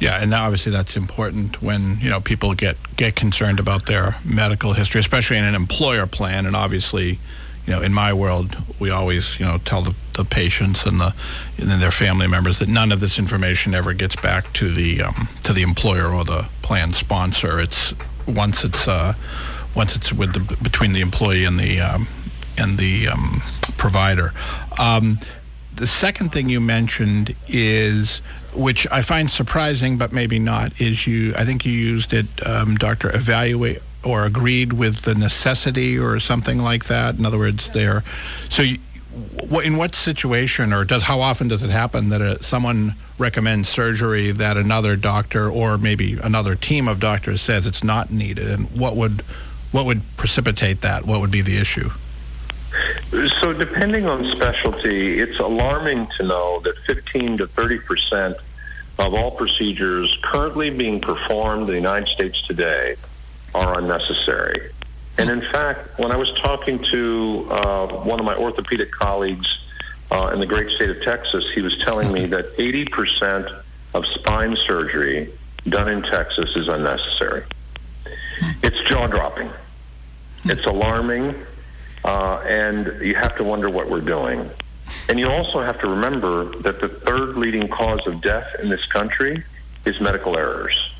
[0.00, 4.16] Yeah, and now obviously that's important when you know people get get concerned about their
[4.24, 7.18] medical history, especially in an employer plan, and obviously
[7.66, 11.14] you know, in my world, we always, you know, tell the, the patients and the
[11.58, 15.28] and their family members that none of this information ever gets back to the um,
[15.44, 17.60] to the employer or the plan sponsor.
[17.60, 17.94] It's
[18.26, 19.14] once it's uh,
[19.76, 22.08] once it's with the, between the employee and the um,
[22.58, 23.42] and the um,
[23.76, 24.32] provider.
[24.78, 25.20] Um,
[25.74, 28.20] the second thing you mentioned is,
[28.54, 31.34] which I find surprising, but maybe not, is you.
[31.36, 33.14] I think you used it, um, Doctor.
[33.14, 37.16] Evaluate or agreed with the necessity or something like that.
[37.16, 38.02] In other words, there.
[38.48, 38.78] So, you,
[39.64, 44.30] in what situation or does how often does it happen that a, someone recommends surgery
[44.32, 48.96] that another doctor or maybe another team of doctors says it's not needed, and what
[48.96, 49.22] would
[49.72, 51.04] what would precipitate that?
[51.06, 51.90] What would be the issue?
[53.40, 58.36] So, depending on specialty, it's alarming to know that 15 to 30 percent
[58.98, 62.96] of all procedures currently being performed in the United States today
[63.54, 64.70] are unnecessary.
[65.18, 69.46] And in fact, when I was talking to uh, one of my orthopedic colleagues
[70.10, 73.62] uh, in the great state of Texas, he was telling me that 80%
[73.94, 75.30] of spine surgery
[75.68, 77.44] done in Texas is unnecessary.
[78.62, 79.50] It's jaw dropping.
[80.44, 81.34] It's alarming,
[82.04, 84.48] uh, and you have to wonder what we're doing.
[85.08, 88.84] And you also have to remember that the third leading cause of death in this
[88.86, 89.42] country
[89.84, 90.90] is medical errors.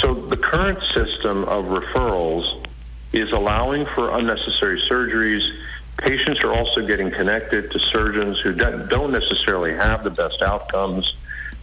[0.00, 2.66] So the current system of referrals
[3.12, 5.46] is allowing for unnecessary surgeries.
[5.98, 11.14] Patients are also getting connected to surgeons who don't necessarily have the best outcomes.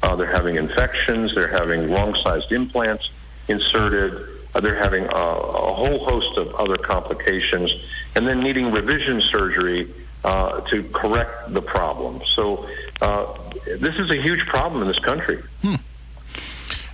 [0.03, 3.09] Uh, they're having infections, they're having wrong sized implants
[3.47, 7.71] inserted, they're having a, a, whole host of other complications,
[8.15, 9.89] and then needing revision surgery
[10.23, 12.21] uh, to correct the problem.
[12.35, 12.67] So,
[13.01, 13.25] uh,
[13.65, 15.41] this is a huge problem in this country.
[15.61, 15.75] Hmm.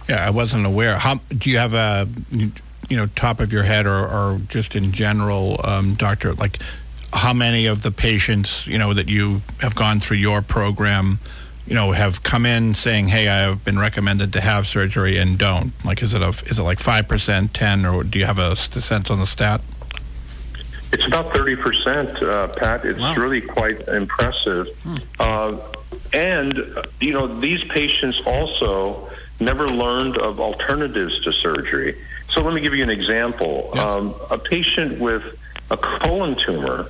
[0.07, 0.97] Yeah, I wasn't aware.
[0.97, 2.51] How do you have a you
[2.95, 6.33] know top of your head or, or just in general, um, doctor?
[6.33, 6.59] Like,
[7.13, 11.19] how many of the patients you know that you have gone through your program?
[11.67, 15.37] You know, have come in saying, "Hey, I have been recommended to have surgery," and
[15.37, 15.73] don't?
[15.83, 18.55] Like, is it a is it like five percent, ten, or do you have a
[18.55, 19.61] sense on the stat?
[20.93, 22.85] It's about thirty percent, uh, Pat.
[22.85, 23.15] It's wow.
[23.15, 24.67] really quite impressive.
[24.83, 24.95] Hmm.
[25.19, 25.57] Uh,
[26.13, 29.09] and you know, these patients also
[29.41, 32.01] never learned of alternatives to surgery.
[32.29, 33.71] So let me give you an example.
[33.75, 33.91] Yes.
[33.91, 35.23] Um, a patient with
[35.69, 36.89] a colon tumor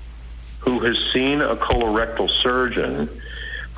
[0.59, 3.09] who has seen a colorectal surgeon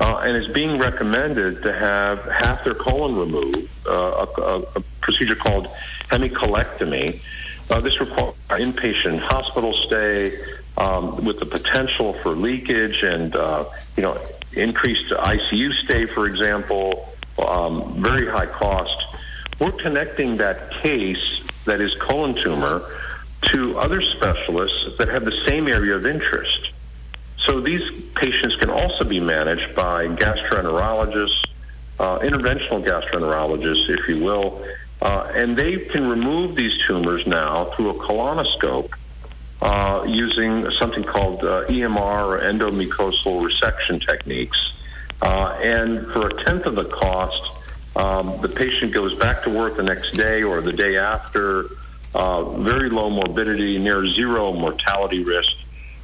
[0.00, 5.34] uh, and is being recommended to have half their colon removed, uh, a, a, procedure
[5.34, 5.66] called
[6.08, 7.20] hemicolectomy.
[7.68, 10.36] Uh, this requires inpatient hospital stay
[10.76, 13.64] um, with the potential for leakage and, uh,
[13.96, 14.18] you know,
[14.54, 19.04] increased ICU stay, for example, um, very high cost.
[19.58, 22.82] We're connecting that case that is colon tumor
[23.42, 26.69] to other specialists that have the same area of interest.
[27.46, 31.46] So these patients can also be managed by gastroenterologists,
[31.98, 34.64] uh, interventional gastroenterologists, if you will,
[35.02, 38.90] Uh, and they can remove these tumors now through a colonoscope
[39.62, 44.72] uh, using something called uh, EMR or endomucosal resection techniques.
[45.22, 47.42] Uh, and for a tenth of the cost,
[47.96, 51.66] um, the patient goes back to work the next day or the day after.
[52.14, 55.52] Uh, very low morbidity, near zero mortality risk.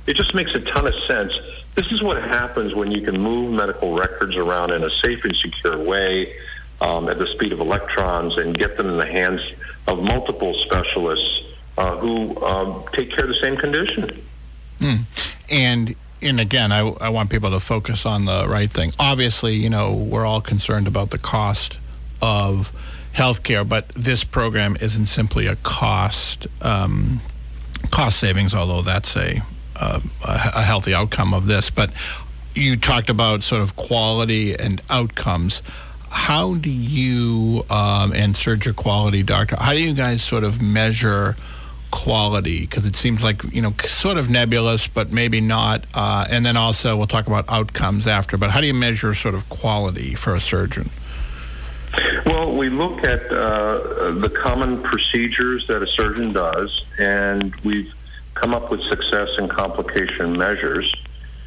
[0.06, 1.32] It just makes a ton of sense.
[1.74, 5.34] This is what happens when you can move medical records around in a safe and
[5.36, 6.34] secure way
[6.80, 9.40] um, at the speed of electrons and get them in the hands
[9.86, 11.42] of multiple specialists
[11.78, 14.22] uh, who um, take care of the same condition.
[14.80, 15.02] Mm.
[15.50, 18.92] And and again, I, I want people to focus on the right thing.
[18.98, 21.78] Obviously, you know, we're all concerned about the cost
[22.22, 22.72] of
[23.14, 27.20] healthcare, but this program isn't simply a cost um,
[27.90, 29.42] cost savings, although that's a,
[29.80, 31.70] uh, a healthy outcome of this.
[31.70, 31.90] But
[32.54, 35.62] you talked about sort of quality and outcomes.
[36.08, 39.56] How do you um, and Surgiquality doctor?
[39.56, 41.36] How do you guys sort of measure?
[41.92, 46.44] quality because it seems like you know sort of nebulous but maybe not uh, and
[46.44, 50.14] then also we'll talk about outcomes after but how do you measure sort of quality
[50.14, 50.90] for a surgeon
[52.26, 57.95] well we look at uh, the common procedures that a surgeon does and we've
[58.36, 60.94] come up with success and complication measures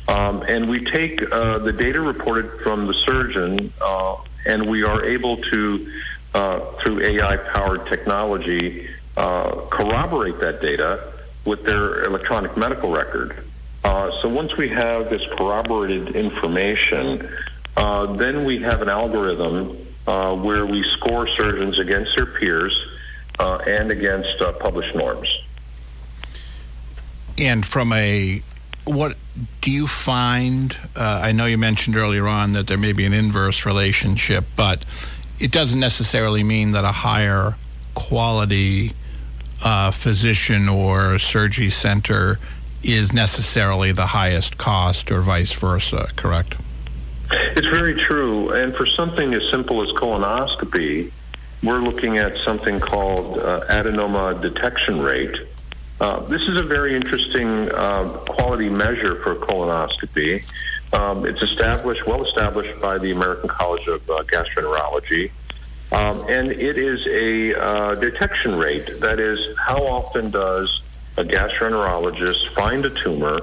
[0.10, 4.16] um, and we take uh, the data reported from the surgeon uh,
[4.46, 5.92] and we are able to
[6.34, 11.14] uh, through ai powered technology uh, corroborate that data
[11.46, 13.44] with their electronic medical record.
[13.84, 17.30] Uh, so once we have this corroborated information,
[17.78, 19.76] uh, then we have an algorithm
[20.44, 22.76] where we score surgeons against their peers
[23.40, 25.28] and against published norms.
[27.40, 28.44] And from a
[28.86, 29.16] what
[29.62, 30.76] do you find?
[30.96, 34.86] I know you mentioned earlier on that there may be an inverse relationship, but
[35.40, 37.56] it doesn't necessarily mean that a higher
[37.94, 38.94] quality
[39.64, 42.40] uh, physician or surgery center
[42.84, 46.56] is necessarily the highest cost or vice versa, correct?
[47.32, 48.52] It's very true.
[48.52, 51.12] And for something as simple as colonoscopy,
[51.62, 55.36] we're looking at something called uh, adenoma detection rate.
[56.00, 60.44] Uh, this is a very interesting uh, quality measure for colonoscopy.
[60.94, 65.32] Um, it's established, well established by the American College of uh, Gastroenterology.
[65.92, 69.02] Um, and it is a uh, detection rate.
[69.02, 70.84] That is, how often does
[71.18, 73.42] a gastroenterologist find a tumor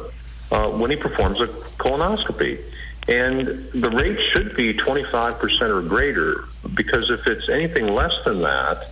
[0.50, 2.60] uh, when he performs a colonoscopy?
[3.08, 6.44] And the rate should be 25% or greater
[6.74, 8.90] because if it's anything less than that,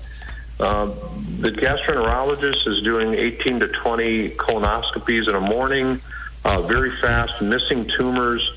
[0.61, 0.87] uh,
[1.41, 6.01] the gastroenterologist is doing 18 to 20 colonoscopies in a morning,
[6.45, 8.53] uh, very fast, missing tumors.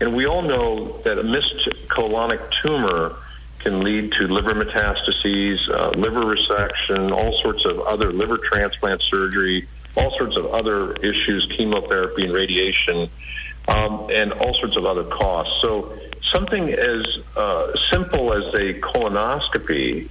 [0.00, 3.16] And we all know that a missed colonic tumor
[3.58, 9.68] can lead to liver metastases, uh, liver resection, all sorts of other liver transplant surgery,
[9.96, 13.10] all sorts of other issues, chemotherapy and radiation,
[13.68, 15.60] um, and all sorts of other costs.
[15.60, 20.10] So something as uh, simple as a colonoscopy,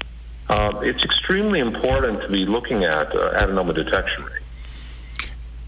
[0.49, 4.41] uh, it's extremely important to be looking at uh, adenoma detection rate.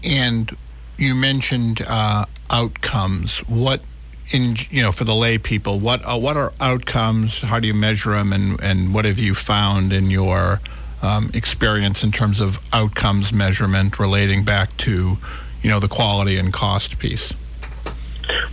[0.04, 0.56] And
[0.98, 3.38] you mentioned uh, outcomes.
[3.40, 3.82] What
[4.30, 7.74] in you know for the lay people what uh, what are outcomes how do you
[7.74, 10.60] measure them and and what have you found in your
[11.02, 15.18] um, experience in terms of outcomes measurement relating back to
[15.60, 17.32] you know the quality and cost piece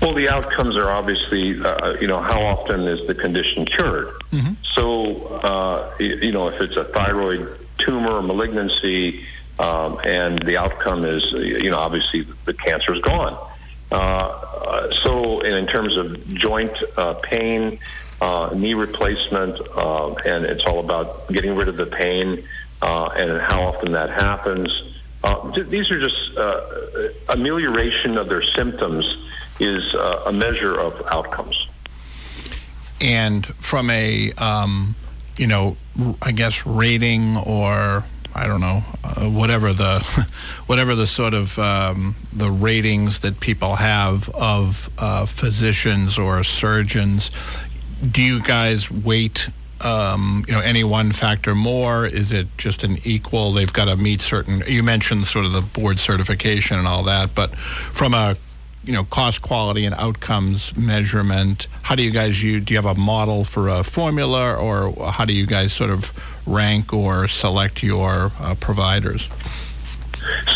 [0.02, 4.54] well the outcomes are obviously uh, you know how often is the condition cured mm-hmm.
[4.64, 9.26] so uh, you know if it's a thyroid tumor or malignancy
[9.60, 13.38] um, and the outcome is you know obviously the cancer is gone
[13.92, 17.80] uh, so, in terms of joint uh, pain,
[18.22, 22.44] uh, knee replacement, uh, and it's all about getting rid of the pain
[22.82, 24.70] uh, and how often that happens.
[25.24, 26.16] Uh, these are just
[27.30, 29.06] amelioration of their symptoms
[29.60, 31.68] is a measure of outcomes.
[33.02, 34.96] And from a, um,
[35.38, 35.78] you know,
[36.22, 38.04] I guess rating or
[38.36, 40.00] I don't know, uh, whatever the
[40.68, 47.32] whatever the sort of um, the ratings that people have of uh, physicians or surgeons.
[48.12, 49.50] Do you guys weight
[49.82, 52.06] um, you know any one factor more?
[52.06, 53.52] Is it just an equal?
[53.52, 54.64] They've got to meet certain.
[54.68, 58.38] You mentioned sort of the board certification and all that, but from a
[58.84, 61.68] you know cost quality and outcomes measurement.
[61.84, 65.26] How do you guys use do you have a model for a formula or how
[65.26, 66.12] do you guys sort of
[66.48, 69.30] rank or select your uh, providers?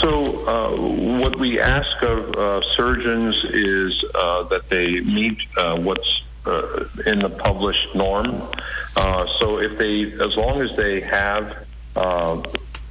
[0.02, 6.24] So uh, what we ask of uh, surgeons is uh, that they meet uh, what's
[6.46, 8.42] uh, in the published norm.
[9.40, 11.66] So if they, as long as they have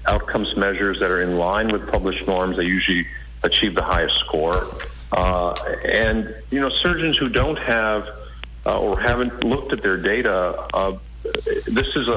[0.06, 3.06] outcomes measures that are in line with published norms, they usually
[3.42, 4.66] achieve the highest score.
[5.12, 5.52] Uh,
[5.84, 8.08] and you know, surgeons who don't have
[8.64, 10.96] uh, or haven't looked at their data, uh,
[11.66, 12.12] this is a,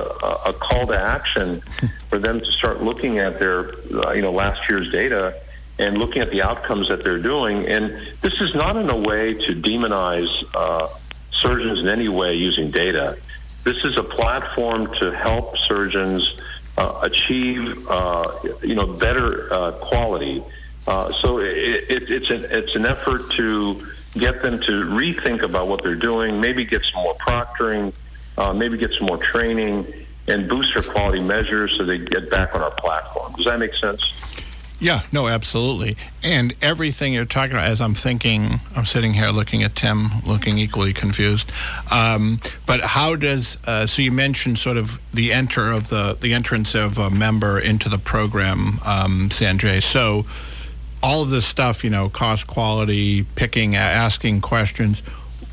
[0.46, 1.62] a, call to action
[2.10, 5.40] for them to start looking at their, uh, you know, last year's data
[5.78, 7.68] and looking at the outcomes that they're doing.
[7.68, 10.88] And this is not in a way to demonize uh,
[11.32, 13.18] surgeons in any way using data.
[13.64, 16.40] This is a platform to help surgeons
[16.78, 18.32] uh, achieve, uh,
[18.62, 20.44] you know, better uh, quality.
[20.88, 25.68] Uh, so it, it, it's an it's an effort to get them to rethink about
[25.68, 27.94] what they're doing, maybe get some more proctoring,
[28.38, 29.86] uh, maybe get some more training,
[30.28, 33.34] and boost their quality measures so they get back on our platform.
[33.34, 34.02] Does that make sense?
[34.80, 35.96] Yeah, no, absolutely.
[36.22, 40.58] And everything you're talking about, as I'm thinking, I'm sitting here looking at Tim, looking
[40.58, 41.50] equally confused.
[41.92, 46.34] Um, but how does uh, so you mentioned sort of the enter of the the
[46.34, 49.32] entrance of a member into the program, um.
[49.32, 50.26] So
[51.06, 55.02] all of this stuff, you know, cost, quality, picking, asking questions.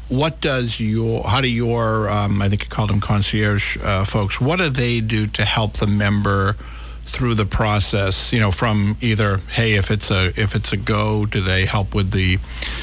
[0.09, 4.41] What does your, how do your, um, I think you called them concierge uh, folks,
[4.41, 6.57] what do they do to help the member?
[7.05, 11.27] through the process you know from either hey if it's a if it's a go
[11.27, 12.37] do they help with the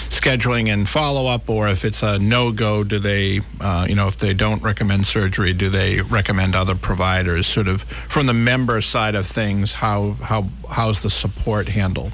[0.09, 4.09] scheduling and follow up or if it's a no go do they uh, you know
[4.09, 8.81] if they don't recommend surgery do they recommend other providers sort of from the member
[8.81, 12.11] side of things how how how's the support handled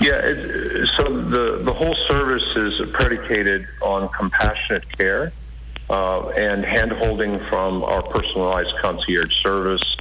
[0.00, 5.32] yeah it, so the the whole service is predicated on compassionate care
[5.90, 9.96] uh, and hand holding from our personalized concierge service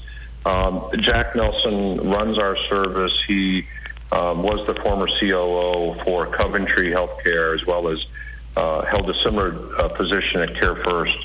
[0.46, 3.24] um, Jack Nelson runs our service.
[3.28, 3.66] He
[4.12, 8.06] um, was the former COO for Coventry Healthcare, as well as
[8.56, 11.18] uh, held a similar uh, position at CareFirst,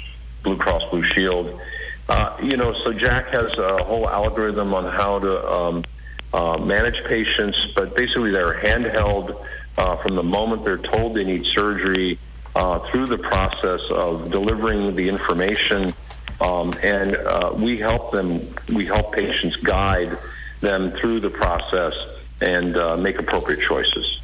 [0.43, 1.61] Blue Cross Blue Shield.
[2.09, 5.85] Uh, you know, so Jack has a whole algorithm on how to um,
[6.33, 9.45] uh, manage patients, but basically they're handheld
[9.79, 12.19] uh, from the moment they're told they need surgery
[12.55, 15.95] uh, through the process of delivering the information
[16.41, 18.41] um, and uh, we help them,
[18.75, 20.17] we help patients guide
[20.61, 21.95] them through the process
[22.41, 24.21] and uh, make appropriate choices.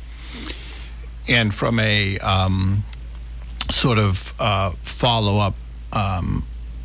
[1.28, 2.84] And from a um,
[3.70, 4.16] sort of
[4.82, 5.54] follow up,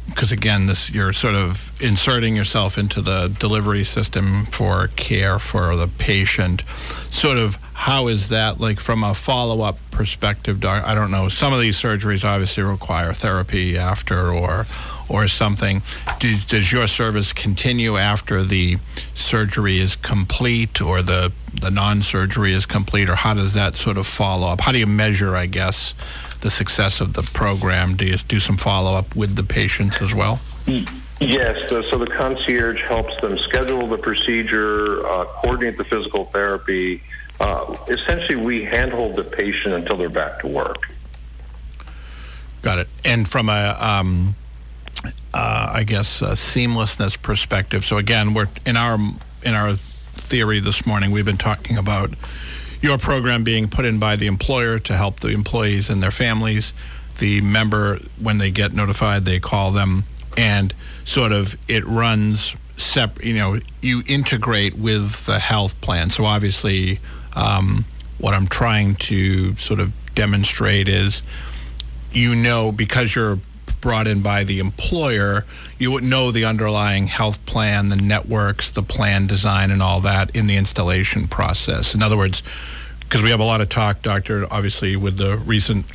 [0.07, 5.75] because again, this you're sort of inserting yourself into the delivery system for care for
[5.75, 6.63] the patient.
[7.09, 10.63] Sort of how is that like from a follow up perspective?
[10.65, 11.29] I don't know.
[11.29, 14.65] Some of these surgeries obviously require therapy after or
[15.11, 15.81] or something.
[16.19, 18.77] Does, does your service continue after the
[19.13, 23.97] surgery is complete or the, the non surgery is complete, or how does that sort
[23.97, 24.61] of follow up?
[24.61, 25.93] How do you measure, I guess,
[26.41, 27.95] the success of the program?
[27.95, 30.39] Do you do some follow up with the patients as well?
[31.19, 37.03] Yes, so the concierge helps them schedule the procedure, uh, coordinate the physical therapy.
[37.39, 40.89] Uh, essentially, we handhold the patient until they're back to work.
[42.61, 42.87] Got it.
[43.03, 44.35] And from a um,
[45.33, 47.85] uh, I guess, uh, seamlessness perspective.
[47.85, 48.97] So again, we're in our
[49.43, 51.11] in our theory this morning.
[51.11, 52.11] We've been talking about
[52.81, 56.73] your program being put in by the employer to help the employees and their families.
[57.19, 60.05] The member, when they get notified, they call them,
[60.35, 60.73] and
[61.05, 63.25] sort of it runs separate.
[63.25, 66.09] You know, you integrate with the health plan.
[66.09, 66.99] So obviously,
[67.35, 67.85] um,
[68.17, 71.21] what I'm trying to sort of demonstrate is,
[72.11, 73.39] you know, because you're
[73.81, 75.45] brought in by the employer,
[75.77, 80.33] you would know the underlying health plan, the networks, the plan design, and all that
[80.35, 81.93] in the installation process.
[81.93, 82.43] In other words,
[83.01, 85.85] because we have a lot of talk, Doctor, obviously, with the recent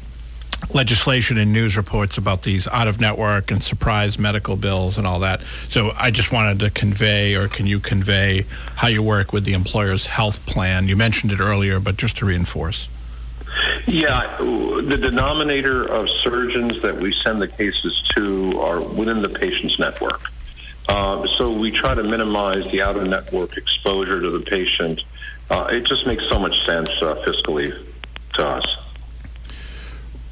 [0.74, 5.20] legislation and news reports about these out of network and surprise medical bills and all
[5.20, 5.40] that.
[5.68, 9.52] So I just wanted to convey, or can you convey, how you work with the
[9.52, 10.88] employer's health plan?
[10.88, 12.88] You mentioned it earlier, but just to reinforce.
[13.86, 19.78] Yeah, the denominator of surgeons that we send the cases to are within the patient's
[19.78, 20.22] network.
[20.88, 25.02] Uh, so we try to minimize the out of network exposure to the patient.
[25.50, 27.76] Uh, it just makes so much sense uh, fiscally
[28.34, 28.76] to us.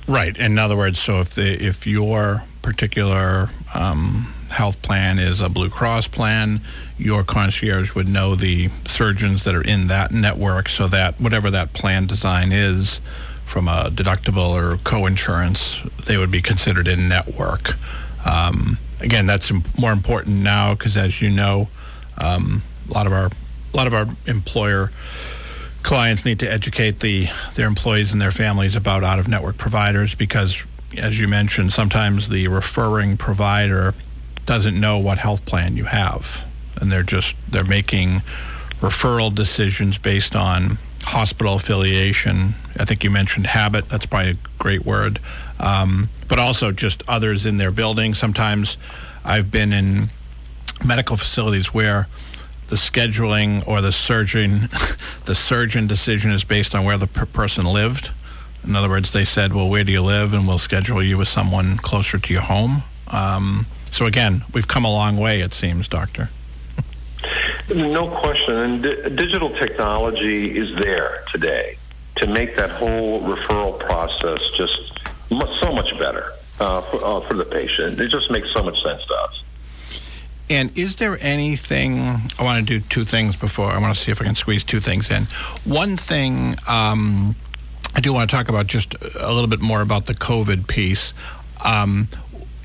[0.08, 0.36] Right.
[0.36, 5.70] In other words, so if the if your particular um, health plan is a Blue
[5.70, 6.60] Cross plan,
[6.98, 11.72] your concierge would know the surgeons that are in that network so that whatever that
[11.72, 13.00] plan design is
[13.54, 17.74] from a deductible or co-insurance, they would be considered in network.
[18.26, 21.68] Um, again, that's more important now because, as you know,
[22.18, 24.90] um, a lot of our a lot of our employer
[25.84, 30.16] clients need to educate the their employees and their families about out of network providers
[30.16, 30.64] because
[30.98, 33.94] as you mentioned, sometimes the referring provider
[34.46, 36.44] doesn't know what health plan you have,
[36.80, 38.14] and they're just they're making
[38.80, 42.54] referral decisions based on hospital affiliation.
[42.78, 43.88] I think you mentioned habit.
[43.88, 45.20] That's probably a great word.
[45.60, 48.14] Um, but also just others in their building.
[48.14, 48.76] Sometimes
[49.24, 50.10] I've been in
[50.84, 52.08] medical facilities where
[52.68, 54.68] the scheduling or the surgeon
[55.24, 58.10] the surgeon decision is based on where the per- person lived.
[58.66, 61.28] In other words, they said, "Well, where do you live?" and we'll schedule you with
[61.28, 62.82] someone closer to your home.
[63.08, 66.30] Um, so again, we've come a long way, it seems, doctor.
[67.72, 68.54] No question.
[68.54, 71.78] And di- digital technology is there today
[72.16, 74.78] to make that whole referral process just
[75.60, 77.98] so much better uh, for, uh, for the patient.
[78.00, 79.42] It just makes so much sense to us.
[80.50, 82.00] And is there anything?
[82.38, 83.70] I want to do two things before.
[83.70, 85.24] I want to see if I can squeeze two things in.
[85.64, 87.34] One thing um,
[87.94, 91.14] I do want to talk about just a little bit more about the COVID piece.
[91.64, 92.08] Um,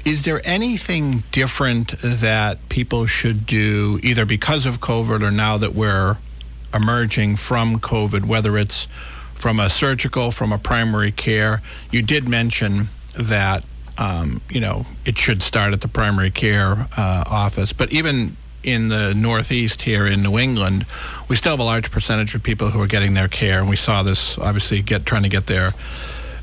[0.05, 5.73] is there anything different that people should do either because of COVID or now that
[5.73, 6.17] we're
[6.73, 8.87] emerging from COVID, whether it's
[9.33, 11.61] from a surgical, from a primary care?
[11.91, 13.63] You did mention that
[13.99, 17.73] um, you know, it should start at the primary care uh, office.
[17.73, 20.85] But even in the Northeast here in New England,
[21.27, 23.75] we still have a large percentage of people who are getting their care, and we
[23.75, 25.73] saw this obviously get trying to get their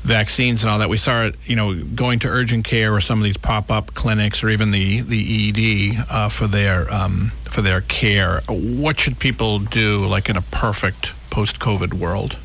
[0.07, 0.89] vaccines and all that.
[0.89, 4.43] We saw it, you know, going to urgent care or some of these pop-up clinics
[4.43, 8.41] or even the the ED uh, for their um, for their care.
[8.47, 12.37] What should people do, like in a perfect post-COVID world?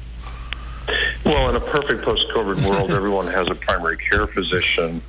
[1.24, 5.00] Well, in a perfect post-COVID world, everyone has a primary care physician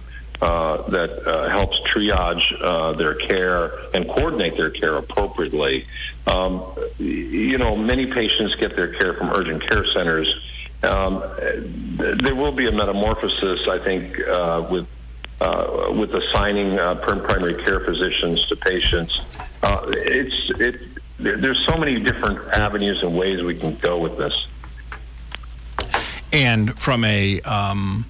[0.41, 5.87] uh, that uh, helps triage uh, their care and coordinate their care appropriately.
[6.27, 6.63] Um,
[6.99, 10.52] you know, many patients get their care from urgent care centers.
[10.83, 11.23] Um,
[11.97, 14.87] there will be a metamorphosis, I think, uh, with
[15.41, 19.21] uh, with assigning primary care physicians to patients.
[19.63, 20.81] it's it.
[21.19, 24.47] There's so many different avenues and ways we can go with this.
[26.33, 28.05] And from a um,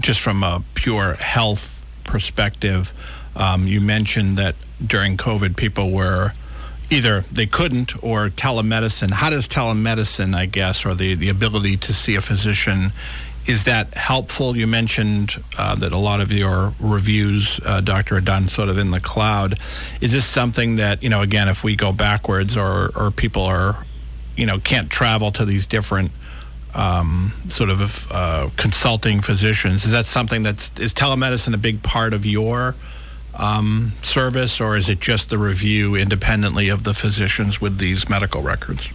[0.00, 2.92] just from a pure health perspective,
[3.36, 6.32] um, you mentioned that during COVID, people were
[6.90, 9.12] either they couldn't or telemedicine.
[9.12, 12.92] How does telemedicine, I guess, or the, the ability to see a physician,
[13.46, 14.56] is that helpful?
[14.56, 18.76] You mentioned uh, that a lot of your reviews, uh, doctor, are done sort of
[18.76, 19.58] in the cloud.
[20.00, 21.22] Is this something that you know?
[21.22, 23.86] Again, if we go backwards, or or people are,
[24.36, 26.12] you know, can't travel to these different
[26.74, 29.86] um, sort of uh, consulting physicians.
[29.86, 32.74] Is that something that's is telemedicine a big part of your
[33.38, 38.42] um, service, or is it just the review independently of the physicians with these medical
[38.42, 38.90] records?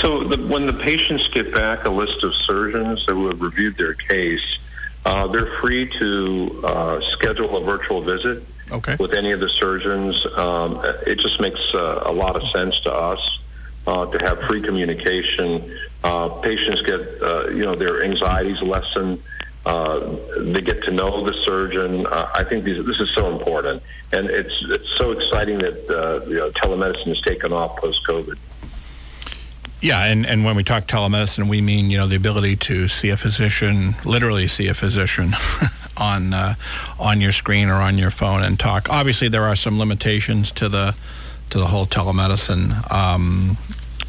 [0.00, 3.94] So the, when the patients get back a list of surgeons who have reviewed their
[3.94, 4.58] case,
[5.04, 8.96] uh, they're free to uh, schedule a virtual visit okay.
[8.98, 10.26] with any of the surgeons.
[10.36, 13.38] Um, it just makes uh, a lot of sense to us
[13.86, 19.22] uh, to have free communication uh, patients get, uh, you know, their anxieties lessen.
[19.64, 22.06] Uh, they get to know the surgeon.
[22.06, 26.26] Uh, I think these, this is so important, and it's it's so exciting that uh,
[26.26, 28.36] you know, telemedicine has taken off post COVID.
[29.80, 33.10] Yeah, and, and when we talk telemedicine, we mean you know the ability to see
[33.10, 35.32] a physician, literally see a physician,
[35.96, 36.54] on uh,
[36.98, 38.88] on your screen or on your phone and talk.
[38.90, 40.94] Obviously, there are some limitations to the
[41.50, 43.56] to the whole telemedicine um,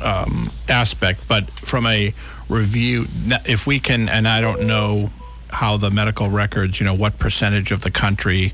[0.01, 2.13] um, aspect, but from a
[2.49, 3.05] review,
[3.45, 5.11] if we can, and I don't know
[5.53, 8.53] how the medical records, you know, what percentage of the country,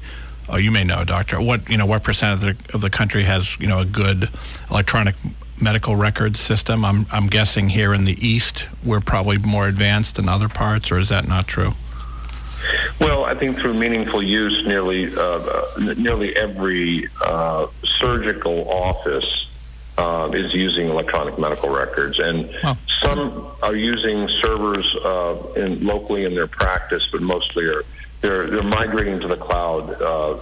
[0.50, 3.24] oh, you may know, doctor, what you know, what percent of the of the country
[3.24, 4.30] has you know a good
[4.70, 5.16] electronic
[5.62, 6.86] medical records system?
[6.86, 11.00] I'm I'm guessing here in the east we're probably more advanced than other parts, or
[11.00, 11.74] is that not true?
[13.00, 19.49] Well, I think through meaningful use, nearly uh, uh nearly every uh, surgical office
[20.00, 22.50] uh, is using electronic medical records, and
[23.04, 27.84] some are using servers uh, in locally in their practice, but mostly are
[28.22, 30.38] they're they're migrating to the cloud uh,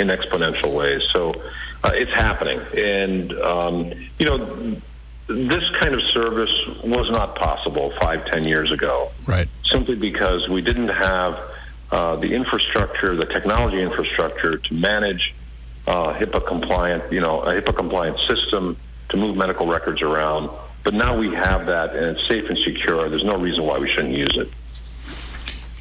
[0.00, 1.02] in exponential ways.
[1.12, 1.34] So
[1.82, 4.38] uh, it's happening, and um, you know.
[5.30, 9.10] This kind of service was not possible five, ten years ago.
[9.26, 9.46] Right.
[9.62, 11.38] Simply because we didn't have
[11.90, 15.34] uh, the infrastructure, the technology infrastructure to manage
[15.88, 18.76] uh, HIPAA compliant, you know, a HIPAA compliant system
[19.08, 20.50] to move medical records around.
[20.84, 23.08] But now we have that, and it's safe and secure.
[23.08, 24.48] There's no reason why we shouldn't use it.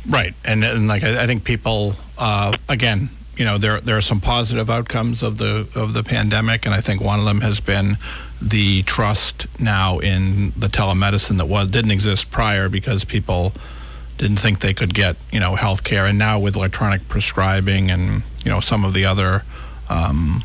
[0.10, 4.01] Right, and, and like I, I think people, uh, again, you know, there there are
[4.01, 7.60] some positive outcomes of the of the pandemic, and I think one of them has
[7.60, 7.97] been
[8.41, 13.53] the trust now in the telemedicine that was didn't exist prior because people
[14.18, 18.24] didn't think they could get you know health care, and now with electronic prescribing and
[18.43, 19.43] you know some of the other.
[19.89, 20.43] Um,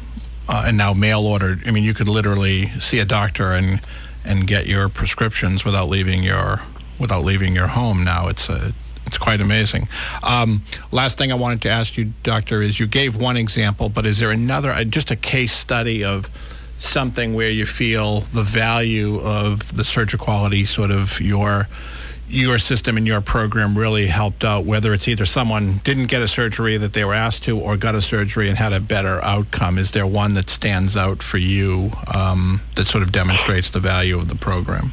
[0.49, 1.59] uh, and now mail order.
[1.66, 3.80] I mean, you could literally see a doctor and
[4.24, 6.62] and get your prescriptions without leaving your
[6.99, 8.05] without leaving your home.
[8.05, 8.72] Now it's a
[9.07, 9.88] it's quite amazing.
[10.22, 14.07] Um, last thing I wanted to ask you, Doctor, is you gave one example, but
[14.07, 16.30] is there another, uh, just a case study of
[16.78, 21.68] something where you feel the value of the surgical quality, sort of your
[22.33, 26.28] your system and your program really helped out, whether it's either someone didn't get a
[26.28, 29.76] surgery that they were asked to or got a surgery and had a better outcome.
[29.76, 34.16] Is there one that stands out for you um, that sort of demonstrates the value
[34.16, 34.93] of the program?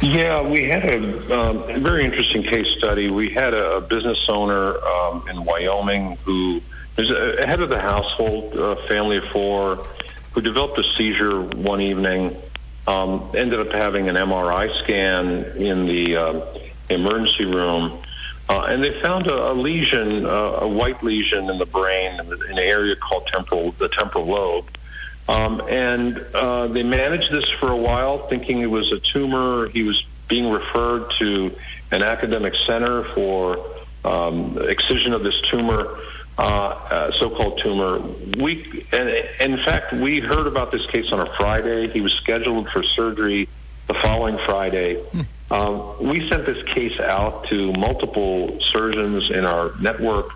[0.00, 3.10] Yeah, we had a, um, very interesting case study.
[3.10, 6.62] We had a, business owner um, in Wyoming who
[6.96, 9.86] was a head of the household, a family of four,
[10.32, 12.36] who developed a seizure one evening.
[12.86, 16.40] Um, ended up having an MRI scan in the uh,
[16.88, 18.02] emergency room,
[18.48, 22.32] uh, and they found a, a lesion, uh, a white lesion in the brain, in,
[22.32, 24.66] an area called temporal, the temporal lobe.
[25.28, 29.68] Um, and uh, they managed this for a while, thinking it was a tumor.
[29.68, 31.56] He was being referred to
[31.92, 33.64] an academic center for
[34.04, 35.96] um, excision of this tumor,
[36.38, 38.00] uh, uh, so-called tumor.
[38.38, 41.88] We, and, and in fact, we heard about this case on a Friday.
[41.88, 43.48] He was scheduled for surgery
[43.92, 45.02] the following Friday.
[45.50, 50.30] Um, we sent this case out to multiple surgeons in our network,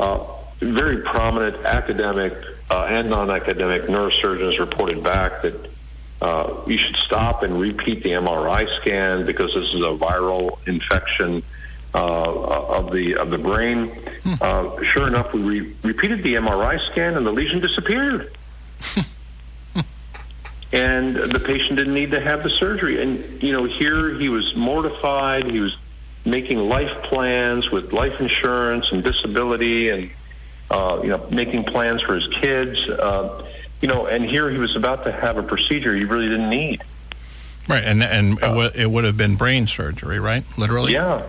[0.00, 0.24] uh,
[0.58, 2.34] very prominent academic
[2.70, 5.70] uh, and non-academic neurosurgeons reported back that
[6.20, 11.42] uh, you should stop and repeat the MRI scan because this is a viral infection
[11.94, 13.88] uh, of the of the brain.
[14.24, 14.34] Hmm.
[14.40, 18.36] Uh, sure enough, we re- repeated the MRI scan and the lesion disappeared.
[20.72, 23.02] and the patient didn't need to have the surgery.
[23.02, 25.44] And you know, here he was mortified.
[25.44, 25.76] He was
[26.24, 30.10] making life plans with life insurance and disability and
[30.70, 32.80] uh, you know, making plans for his kids.
[32.88, 33.46] Uh,
[33.80, 36.82] you know, and here he was about to have a procedure he really didn't need.
[37.68, 40.44] Right, and and uh, it, w- it would have been brain surgery, right?
[40.56, 40.92] Literally.
[40.92, 41.26] Yeah,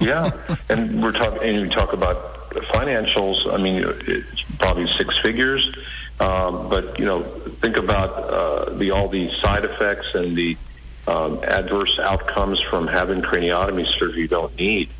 [0.00, 0.30] yeah.
[0.68, 3.52] and we're talking, and we talk about financials.
[3.52, 5.74] I mean, it's probably six figures.
[6.20, 10.56] Um, but you know, think about uh, the all the side effects and the
[11.06, 14.90] um, adverse outcomes from having craniotomy surgery you don't need.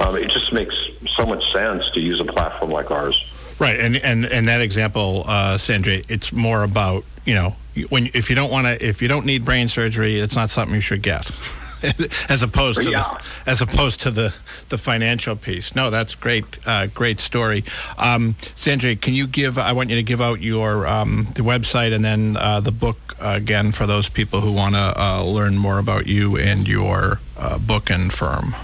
[0.00, 0.74] Um, it just makes
[1.16, 3.16] so much sense to use a platform like ours.
[3.60, 7.56] Right, and and and that example, uh, it's more about you know
[7.88, 10.74] when if you don't want to if you don't need brain surgery, it's not something
[10.74, 11.30] you should get.
[12.28, 13.18] as opposed to yeah.
[13.44, 14.34] the, as opposed to the
[14.68, 15.74] the financial piece.
[15.74, 17.64] No, that's great, uh, great story.
[17.98, 19.58] Um, Sanjay, can you give?
[19.58, 23.16] I want you to give out your um, the website and then uh, the book
[23.20, 27.20] uh, again for those people who want to uh, learn more about you and your
[27.38, 28.54] uh, book and firm.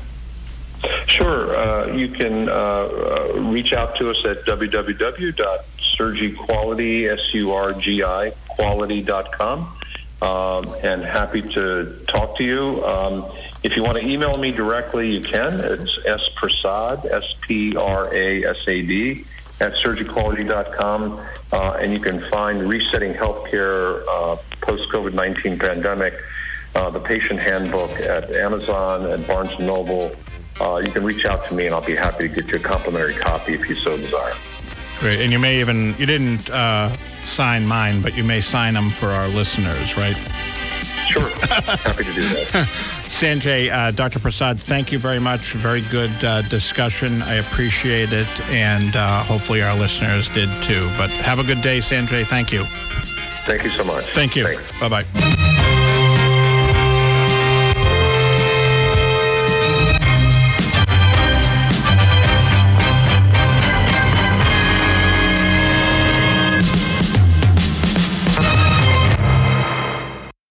[1.07, 1.57] Sure.
[1.57, 9.77] Uh, you can uh, uh, reach out to us at www.surgiquality, S-U-R-G-I, quality.com.
[10.23, 12.85] Um, and happy to talk to you.
[12.85, 13.25] Um,
[13.62, 15.61] if you want to email me directly, you can.
[15.61, 17.75] It's sprasad, S-P-R-A-S-A-D,
[19.61, 21.21] at surgiquality.com.
[21.53, 26.14] Uh, and you can find Resetting Healthcare uh, Post-COVID-19 Pandemic,
[26.75, 30.14] uh, the patient handbook at Amazon, at Barnes & Noble,
[30.61, 32.61] uh, you can reach out to me and I'll be happy to get you a
[32.61, 34.35] complimentary copy if you so desire.
[34.99, 35.21] Great.
[35.21, 36.95] And you may even, you didn't uh,
[37.25, 40.16] sign mine, but you may sign them for our listeners, right?
[41.09, 41.29] Sure.
[41.29, 42.47] happy to do that.
[43.11, 44.21] Sanjay, uh, Dr.
[44.21, 45.53] Prasad, thank you very much.
[45.55, 47.23] Very good uh, discussion.
[47.23, 48.29] I appreciate it.
[48.51, 50.89] And uh, hopefully our listeners did too.
[50.97, 52.25] But have a good day, Sanjay.
[52.25, 52.64] Thank you.
[53.45, 54.05] Thank you so much.
[54.14, 54.45] Thank you.
[54.81, 55.37] Bye bye.